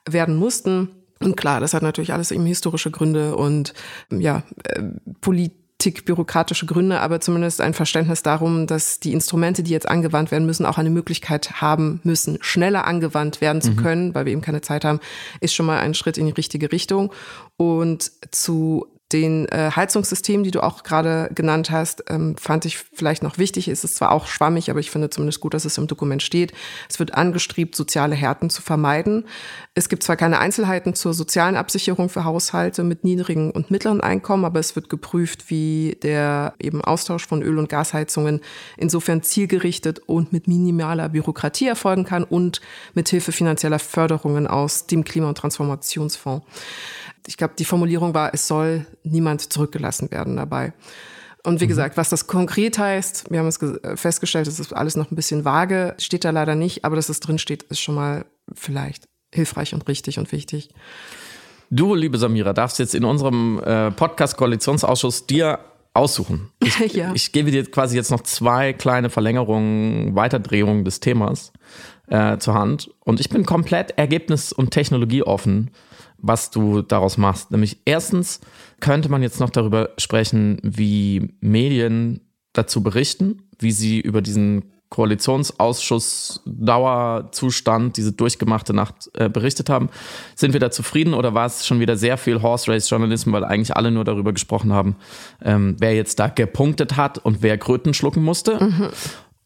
[0.08, 0.88] werden mussten.
[1.20, 3.74] Und klar, das hat natürlich alles eben historische Gründe und
[4.10, 4.82] ja, äh,
[5.20, 10.46] Politik bürokratische Gründe, aber zumindest ein Verständnis darum, dass die Instrumente, die jetzt angewandt werden
[10.46, 13.76] müssen, auch eine Möglichkeit haben müssen, schneller angewandt werden zu mhm.
[13.76, 15.00] können, weil wir eben keine Zeit haben,
[15.40, 17.12] ist schon mal ein Schritt in die richtige Richtung.
[17.56, 23.22] Und zu den äh, Heizungssystemen, die du auch gerade genannt hast, ähm, fand ich vielleicht
[23.22, 23.68] noch wichtig.
[23.68, 26.52] Es ist zwar auch schwammig, aber ich finde zumindest gut, dass es im Dokument steht.
[26.88, 29.24] Es wird angestrebt, soziale Härten zu vermeiden.
[29.74, 34.44] Es gibt zwar keine Einzelheiten zur sozialen Absicherung für Haushalte mit niedrigen und mittleren Einkommen,
[34.44, 38.40] aber es wird geprüft, wie der eben Austausch von Öl- und Gasheizungen
[38.76, 42.60] insofern zielgerichtet und mit minimaler Bürokratie erfolgen kann und
[42.94, 46.44] mit Hilfe finanzieller Förderungen aus dem Klima- und Transformationsfonds
[47.26, 50.72] ich glaube, die Formulierung war, es soll niemand zurückgelassen werden dabei.
[51.44, 51.70] Und wie mhm.
[51.70, 53.58] gesagt, was das konkret heißt, wir haben es
[54.00, 57.20] festgestellt, es ist alles noch ein bisschen vage, steht da leider nicht, aber dass es
[57.20, 59.04] drin steht, ist schon mal vielleicht
[59.34, 60.70] hilfreich und richtig und wichtig.
[61.70, 65.58] Du, liebe Samira, darfst jetzt in unserem äh, Podcast-Koalitionsausschuss dir
[65.94, 66.50] aussuchen.
[66.60, 67.12] Ich, ja.
[67.14, 71.52] ich gebe dir quasi jetzt noch zwei kleine Verlängerungen, Weiterdrehungen des Themas
[72.08, 72.90] äh, zur Hand.
[73.00, 75.70] Und ich bin komplett ergebnis- und technologieoffen
[76.22, 77.50] was du daraus machst.
[77.50, 78.40] Nämlich erstens
[78.80, 82.20] könnte man jetzt noch darüber sprechen, wie Medien
[82.52, 89.88] dazu berichten, wie sie über diesen Koalitionsausschuss Dauerzustand, diese durchgemachte Nacht äh, berichtet haben.
[90.34, 93.42] Sind wir da zufrieden oder war es schon wieder sehr viel Horse Race Journalism, weil
[93.42, 94.96] eigentlich alle nur darüber gesprochen haben,
[95.42, 98.62] ähm, wer jetzt da gepunktet hat und wer Kröten schlucken musste?
[98.62, 98.88] Mhm.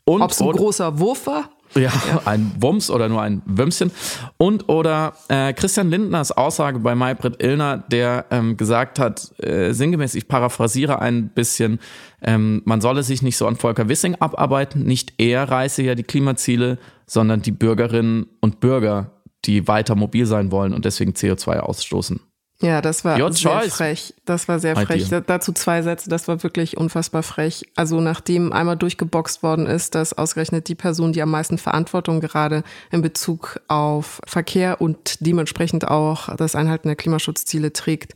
[0.04, 1.50] Ob es ein großer Wurf war?
[1.74, 1.92] Ja,
[2.24, 3.90] ein Wumms oder nur ein Wümschen.
[4.36, 10.14] Und oder äh, Christian Lindners Aussage bei Maybrit Illner, der ähm, gesagt hat, äh, sinngemäß,
[10.14, 11.80] ich paraphrasiere ein bisschen,
[12.22, 16.02] ähm, man solle sich nicht so an Volker Wissing abarbeiten, nicht er reiße ja die
[16.02, 19.12] Klimaziele, sondern die Bürgerinnen und Bürger,
[19.44, 22.20] die weiter mobil sein wollen und deswegen CO2 ausstoßen.
[22.62, 23.74] Ja, das war Your sehr choice.
[23.74, 24.14] frech.
[24.24, 25.10] Das war sehr frech.
[25.26, 27.66] Dazu zwei Sätze, das war wirklich unfassbar frech.
[27.76, 32.62] Also nachdem einmal durchgeboxt worden ist, dass ausgerechnet die Person, die am meisten Verantwortung gerade
[32.90, 38.14] in Bezug auf Verkehr und dementsprechend auch das Einhalten der Klimaschutzziele trägt,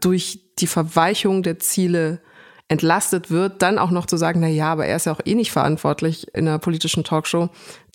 [0.00, 2.20] durch die Verweichung der Ziele
[2.68, 5.34] entlastet wird, dann auch noch zu sagen, na ja, aber er ist ja auch eh
[5.34, 7.48] nicht verantwortlich in einer politischen Talkshow.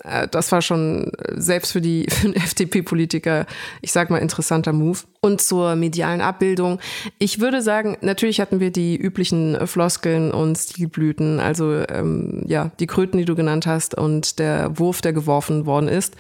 [0.04, 3.46] Äh, das war schon selbst für die FDP-Politiker,
[3.82, 5.00] ich sag mal, interessanter Move.
[5.20, 6.80] Und zur medialen Abbildung.
[7.20, 12.88] Ich würde sagen, natürlich hatten wir die üblichen Floskeln und Stilblüten, also ähm, ja, die
[12.88, 16.16] Kröten, die du genannt hast und der Wurf, der geworfen worden ist.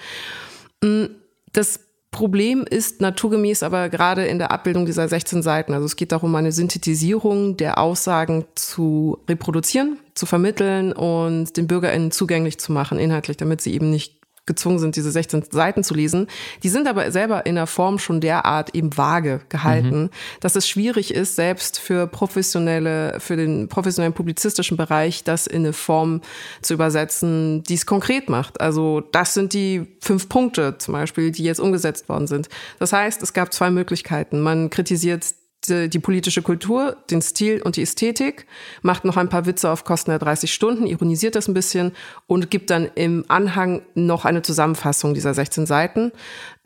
[0.83, 1.05] Mm,
[1.53, 1.79] das
[2.11, 5.73] Problem ist naturgemäß aber gerade in der Abbildung dieser 16 Seiten.
[5.73, 12.11] Also es geht darum, eine Synthetisierung der Aussagen zu reproduzieren, zu vermitteln und den BürgerInnen
[12.11, 16.27] zugänglich zu machen, inhaltlich, damit sie eben nicht gezwungen sind, diese 16 Seiten zu lesen.
[16.63, 20.09] Die sind aber selber in der Form schon derart eben vage gehalten, mhm.
[20.39, 25.73] dass es schwierig ist, selbst für professionelle, für den professionellen publizistischen Bereich, das in eine
[25.73, 26.21] Form
[26.61, 28.59] zu übersetzen, die es konkret macht.
[28.59, 32.49] Also das sind die fünf Punkte zum Beispiel, die jetzt umgesetzt worden sind.
[32.79, 34.41] Das heißt, es gab zwei Möglichkeiten.
[34.41, 35.25] Man kritisiert
[35.67, 38.45] die, die, politische Kultur, den Stil und die Ästhetik,
[38.81, 41.91] macht noch ein paar Witze auf Kosten der 30 Stunden, ironisiert das ein bisschen
[42.27, 46.11] und gibt dann im Anhang noch eine Zusammenfassung dieser 16 Seiten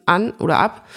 [0.05, 0.87] an oder ab.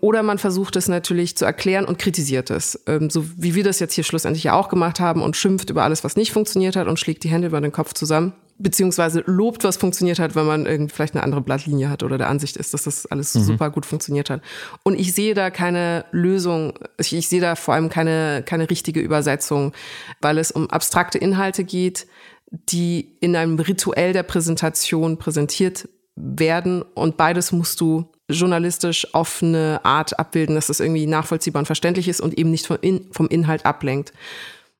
[0.00, 3.80] Oder man versucht es natürlich zu erklären und kritisiert es, ähm, so wie wir das
[3.80, 6.86] jetzt hier schlussendlich ja auch gemacht haben und schimpft über alles, was nicht funktioniert hat
[6.86, 10.66] und schlägt die Hände über den Kopf zusammen beziehungsweise lobt, was funktioniert hat, wenn man
[10.66, 13.42] irgendwie vielleicht eine andere Blattlinie hat oder der Ansicht ist, dass das alles mhm.
[13.42, 14.42] super gut funktioniert hat.
[14.82, 19.00] Und ich sehe da keine Lösung, ich, ich sehe da vor allem keine, keine richtige
[19.00, 19.72] Übersetzung,
[20.20, 22.06] weil es um abstrakte Inhalte geht,
[22.50, 29.80] die in einem Rituell der Präsentation präsentiert werden und beides musst du journalistisch auf eine
[29.84, 33.28] Art abbilden, dass das irgendwie nachvollziehbar und verständlich ist und eben nicht vom, in, vom
[33.28, 34.12] Inhalt ablenkt.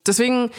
[0.06, 0.50] Deswegen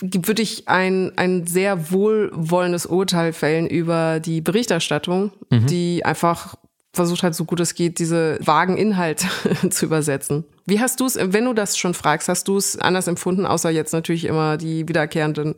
[0.00, 5.66] würde ich ein, ein sehr wohlwollendes Urteil fällen über die Berichterstattung, mhm.
[5.66, 6.56] die einfach
[6.92, 9.26] versucht hat, so gut es geht, diese vagen Inhalt
[9.70, 10.44] zu übersetzen.
[10.66, 13.70] Wie hast du es, wenn du das schon fragst, hast du es anders empfunden, außer
[13.70, 15.54] jetzt natürlich immer die wiederkehrenden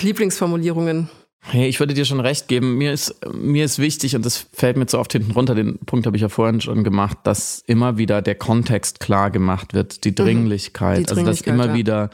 [0.00, 1.08] Lieblingsformulierungen?
[1.48, 2.76] Hey, ich würde dir schon recht geben.
[2.76, 6.04] Mir ist, mir ist wichtig, und das fällt mir zu oft hinten runter, den Punkt
[6.06, 10.14] habe ich ja vorhin schon gemacht, dass immer wieder der Kontext klar gemacht wird, die
[10.14, 10.98] Dringlichkeit.
[10.98, 11.06] Mhm.
[11.06, 11.74] Die Dringlichkeit also, dass immer ja.
[11.74, 12.10] wieder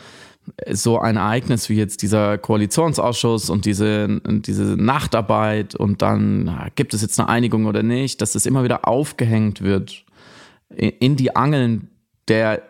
[0.71, 7.01] so ein Ereignis wie jetzt dieser Koalitionsausschuss und diese, diese Nachtarbeit und dann gibt es
[7.01, 10.05] jetzt eine Einigung oder nicht, dass das immer wieder aufgehängt wird
[10.77, 11.89] in die Angeln
[12.29, 12.63] der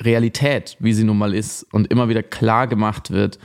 [0.00, 3.38] Realität, wie sie nun mal ist und immer wieder klar gemacht wird,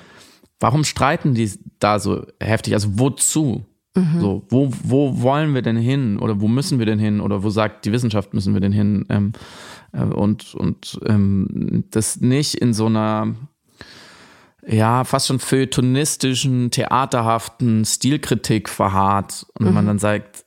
[0.61, 2.73] Warum streiten die da so heftig?
[2.73, 3.65] Also wozu?
[3.95, 4.21] Mhm.
[4.21, 6.17] So, wo, wo wollen wir denn hin?
[6.17, 7.19] Oder wo müssen wir denn hin?
[7.19, 9.05] Oder wo sagt die Wissenschaft, müssen wir denn hin?
[9.09, 9.33] Ähm,
[9.91, 13.35] äh, und und ähm, das nicht in so einer
[14.65, 19.47] ja, fast schon feuilletonistischen, theaterhaften Stilkritik verharrt.
[19.55, 19.75] Und wenn mhm.
[19.75, 20.45] man dann sagt,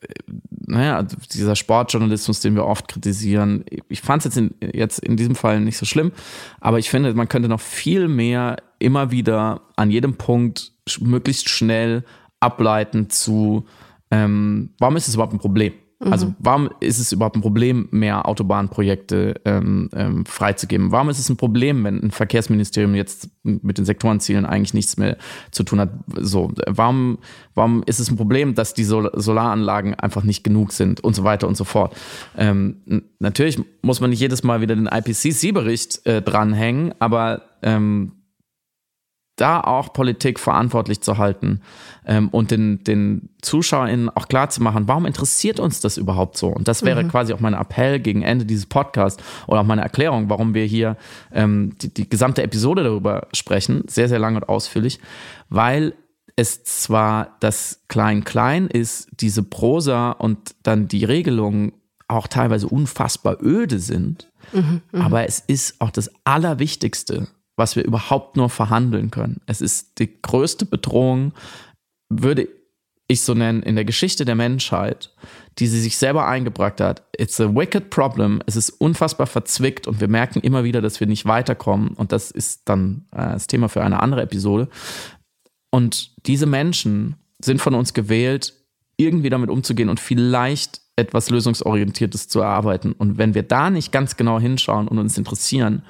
[0.75, 3.65] naja, dieser Sportjournalismus, den wir oft kritisieren.
[3.89, 6.13] Ich fand es jetzt in, jetzt in diesem Fall nicht so schlimm,
[6.61, 12.05] aber ich finde, man könnte noch viel mehr immer wieder an jedem Punkt möglichst schnell
[12.41, 13.67] ableiten zu,
[14.11, 15.73] ähm, warum ist es überhaupt ein Problem?
[16.11, 16.35] Also mhm.
[16.39, 20.93] warum ist es überhaupt ein Problem, mehr Autobahnprojekte ähm, ähm, freizugeben?
[20.93, 25.17] Warum ist es ein Problem, wenn ein Verkehrsministerium jetzt mit den Sektorenzielen eigentlich nichts mehr
[25.51, 25.91] zu tun hat?
[26.21, 27.19] So, warum,
[27.55, 31.25] warum ist es ein Problem, dass die Sol Solaranlagen einfach nicht genug sind und so
[31.25, 31.97] weiter und so fort?
[32.37, 32.77] Ähm,
[33.19, 38.13] natürlich muss man nicht jedes Mal wieder den IPCC-Bericht äh, dranhängen, aber ähm,
[39.37, 41.61] da auch Politik verantwortlich zu halten
[42.07, 46.49] ähm, und den, den ZuschauerInnen auch klar zu machen, warum interessiert uns das überhaupt so?
[46.49, 47.09] Und das wäre mhm.
[47.09, 50.97] quasi auch mein Appell gegen Ende dieses Podcasts oder auch meine Erklärung, warum wir hier
[51.33, 55.01] ähm, die, die gesamte Episode darüber sprechen, sehr, sehr lang und ausführlich,
[55.49, 55.95] weil
[56.37, 61.73] es zwar das Klein-Klein ist, diese Prosa und dann die Regelungen
[62.09, 65.05] auch teilweise unfassbar öde sind, mhm, mh.
[65.05, 69.41] aber es ist auch das Allerwichtigste, was wir überhaupt nur verhandeln können.
[69.47, 71.33] Es ist die größte Bedrohung,
[72.09, 72.49] würde
[73.07, 75.15] ich so nennen, in der Geschichte der Menschheit,
[75.59, 77.05] die sie sich selber eingebracht hat.
[77.17, 78.41] It's a wicked problem.
[78.47, 81.91] Es ist unfassbar verzwickt und wir merken immer wieder, dass wir nicht weiterkommen.
[81.91, 84.69] Und das ist dann äh, das Thema für eine andere Episode.
[85.71, 88.55] Und diese Menschen sind von uns gewählt,
[88.97, 92.93] irgendwie damit umzugehen und vielleicht etwas Lösungsorientiertes zu erarbeiten.
[92.93, 95.83] Und wenn wir da nicht ganz genau hinschauen und uns interessieren,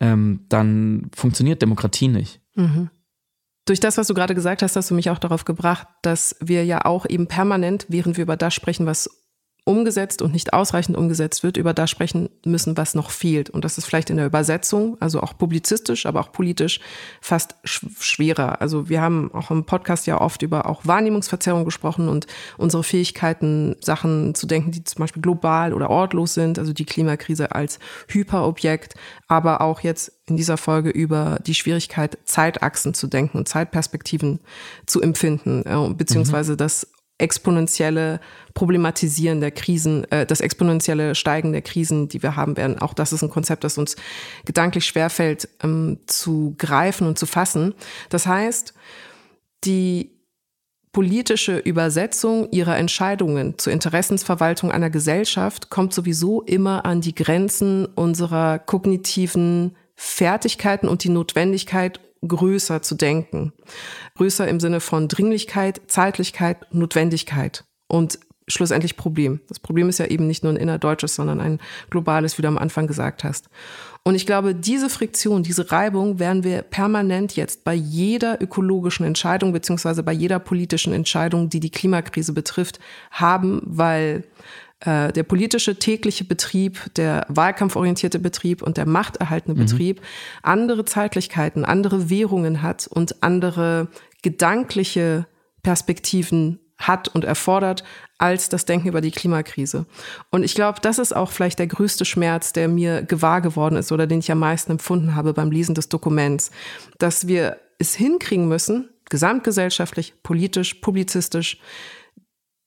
[0.00, 2.40] ähm, dann funktioniert Demokratie nicht.
[2.54, 2.90] Mhm.
[3.66, 6.64] Durch das, was du gerade gesagt hast, hast du mich auch darauf gebracht, dass wir
[6.64, 9.25] ja auch eben permanent, während wir über das sprechen, was
[9.66, 13.50] umgesetzt und nicht ausreichend umgesetzt wird, über das sprechen müssen, was noch fehlt.
[13.50, 16.78] Und das ist vielleicht in der Übersetzung, also auch publizistisch, aber auch politisch
[17.20, 18.60] fast schwerer.
[18.60, 23.74] Also wir haben auch im Podcast ja oft über auch Wahrnehmungsverzerrung gesprochen und unsere Fähigkeiten,
[23.80, 28.94] Sachen zu denken, die zum Beispiel global oder ortlos sind, also die Klimakrise als Hyperobjekt,
[29.26, 34.38] aber auch jetzt in dieser Folge über die Schwierigkeit, Zeitachsen zu denken und Zeitperspektiven
[34.86, 36.58] zu empfinden, äh, beziehungsweise mhm.
[36.58, 36.86] das
[37.18, 38.20] exponentielle
[38.54, 42.78] Problematisieren der Krisen, äh, das exponentielle Steigen der Krisen, die wir haben werden.
[42.78, 43.96] Auch das ist ein Konzept, das uns
[44.44, 47.74] gedanklich schwerfällt ähm, zu greifen und zu fassen.
[48.10, 48.74] Das heißt,
[49.64, 50.16] die
[50.92, 58.58] politische Übersetzung ihrer Entscheidungen zur Interessensverwaltung einer Gesellschaft kommt sowieso immer an die Grenzen unserer
[58.58, 63.52] kognitiven Fertigkeiten und die Notwendigkeit, größer zu denken.
[64.16, 69.40] Größer im Sinne von Dringlichkeit, Zeitlichkeit, Notwendigkeit und schlussendlich Problem.
[69.48, 71.60] Das Problem ist ja eben nicht nur ein innerdeutsches, sondern ein
[71.90, 73.48] globales, wie du am Anfang gesagt hast.
[74.04, 79.52] Und ich glaube, diese Friktion, diese Reibung werden wir permanent jetzt bei jeder ökologischen Entscheidung
[79.52, 82.78] beziehungsweise bei jeder politischen Entscheidung, die die Klimakrise betrifft,
[83.10, 84.22] haben, weil
[84.80, 89.66] äh, der politische tägliche Betrieb, der wahlkampforientierte Betrieb und der machterhaltende mhm.
[89.66, 90.02] Betrieb
[90.42, 93.88] andere Zeitlichkeiten, andere Währungen hat und andere
[94.22, 95.26] gedankliche
[95.62, 97.84] Perspektiven hat und erfordert
[98.18, 99.86] als das Denken über die Klimakrise.
[100.30, 103.92] Und ich glaube, das ist auch vielleicht der größte Schmerz, der mir gewahr geworden ist
[103.92, 106.50] oder den ich am meisten empfunden habe beim Lesen des Dokuments,
[106.98, 111.58] dass wir es hinkriegen müssen, gesamtgesellschaftlich, politisch, publizistisch,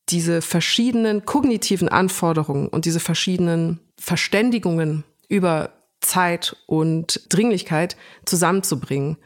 [0.10, 9.18] diese verschiedenen kognitiven Anforderungen und diese verschiedenen Verständigungen über Zeit und Dringlichkeit zusammenzubringen.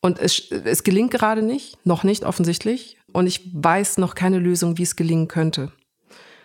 [0.00, 2.96] Und es, es gelingt gerade nicht, noch nicht offensichtlich.
[3.12, 5.70] Und ich weiß noch keine Lösung, wie es gelingen könnte.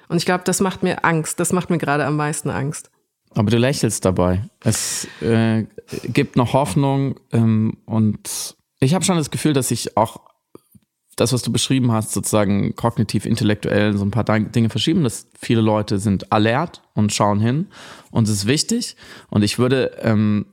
[0.10, 1.39] Und ich glaube, das macht mir Angst.
[1.39, 2.91] Das macht mir gerade am meisten Angst.
[3.32, 4.43] Aber du lächelst dabei.
[4.64, 5.66] Es äh,
[6.04, 10.22] gibt noch Hoffnung ähm, und ich habe schon das Gefühl, dass sich auch
[11.18, 15.61] das, was du beschrieben hast, sozusagen kognitiv, intellektuell so ein paar Dinge verschieben, dass viele
[15.61, 17.68] Leute sind alert und schauen hin
[18.11, 18.95] und es ist wichtig.
[19.30, 20.45] Und ich würde ähm,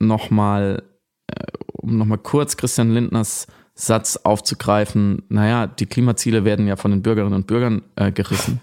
[0.00, 0.82] nochmal,
[1.28, 7.02] äh, um nochmal kurz Christian Lindners Satz aufzugreifen, naja, die Klimaziele werden ja von den
[7.02, 8.60] Bürgerinnen und Bürgern äh, gerissen.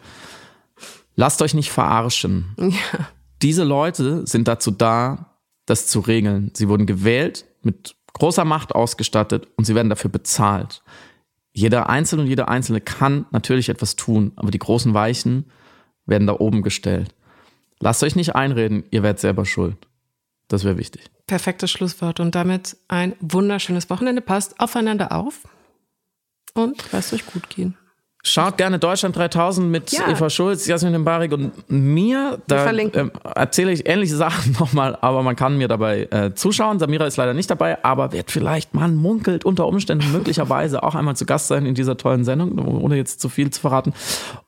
[1.15, 2.53] Lasst euch nicht verarschen.
[2.57, 3.07] Ja.
[3.41, 6.51] Diese Leute sind dazu da, das zu regeln.
[6.53, 10.83] Sie wurden gewählt, mit großer Macht ausgestattet und sie werden dafür bezahlt.
[11.57, 15.45] Jeder Einzelne und jeder Einzelne kann natürlich etwas tun, aber die großen Weichen
[16.05, 17.15] werden da oben gestellt.
[17.79, 19.77] Lasst euch nicht einreden, ihr werdet selber schuld.
[20.49, 21.09] Das wäre wichtig.
[21.27, 24.21] Perfektes Schlusswort und damit ein wunderschönes Wochenende.
[24.21, 25.47] Passt aufeinander auf
[26.53, 27.77] und lasst euch gut gehen.
[28.27, 30.09] Schaut gerne Deutschland 3000 mit Ja.
[30.09, 32.39] Eva Schulz, Jasmin Mbarik und mir.
[32.47, 36.79] Da ähm, erzähle ich ähnliche Sachen nochmal, aber man kann mir dabei äh, zuschauen.
[36.79, 41.15] Samira ist leider nicht dabei, aber wird vielleicht, man munkelt unter Umständen möglicherweise auch einmal
[41.15, 43.93] zu Gast sein in dieser tollen Sendung, ohne jetzt zu viel zu verraten.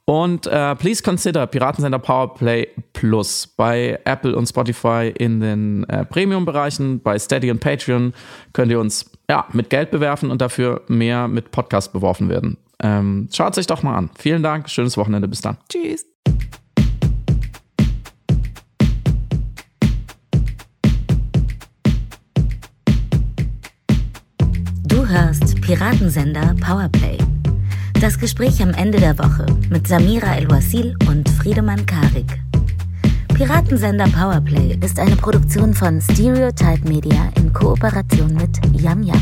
[0.06, 7.02] Und äh, please consider Piratensender Powerplay Plus bei Apple und Spotify in den äh, Premium-Bereichen,
[7.02, 8.14] bei Steady und Patreon
[8.54, 12.58] könnt ihr uns ja mit Geld bewerfen und dafür mehr mit Podcast beworfen werden.
[12.84, 14.10] Ähm, schaut sich doch mal an.
[14.18, 15.58] Vielen Dank, schönes Wochenende, bis dann.
[15.70, 16.06] Tschüss.
[24.88, 27.18] Du hörst Piratensender Powerplay.
[28.00, 32.40] Das Gespräch am Ende der Woche mit Samira El-Wasil und Friedemann Karik.
[33.34, 39.22] Piratensender Powerplay ist eine Produktion von Stereotype Media in Kooperation mit Yam Yam,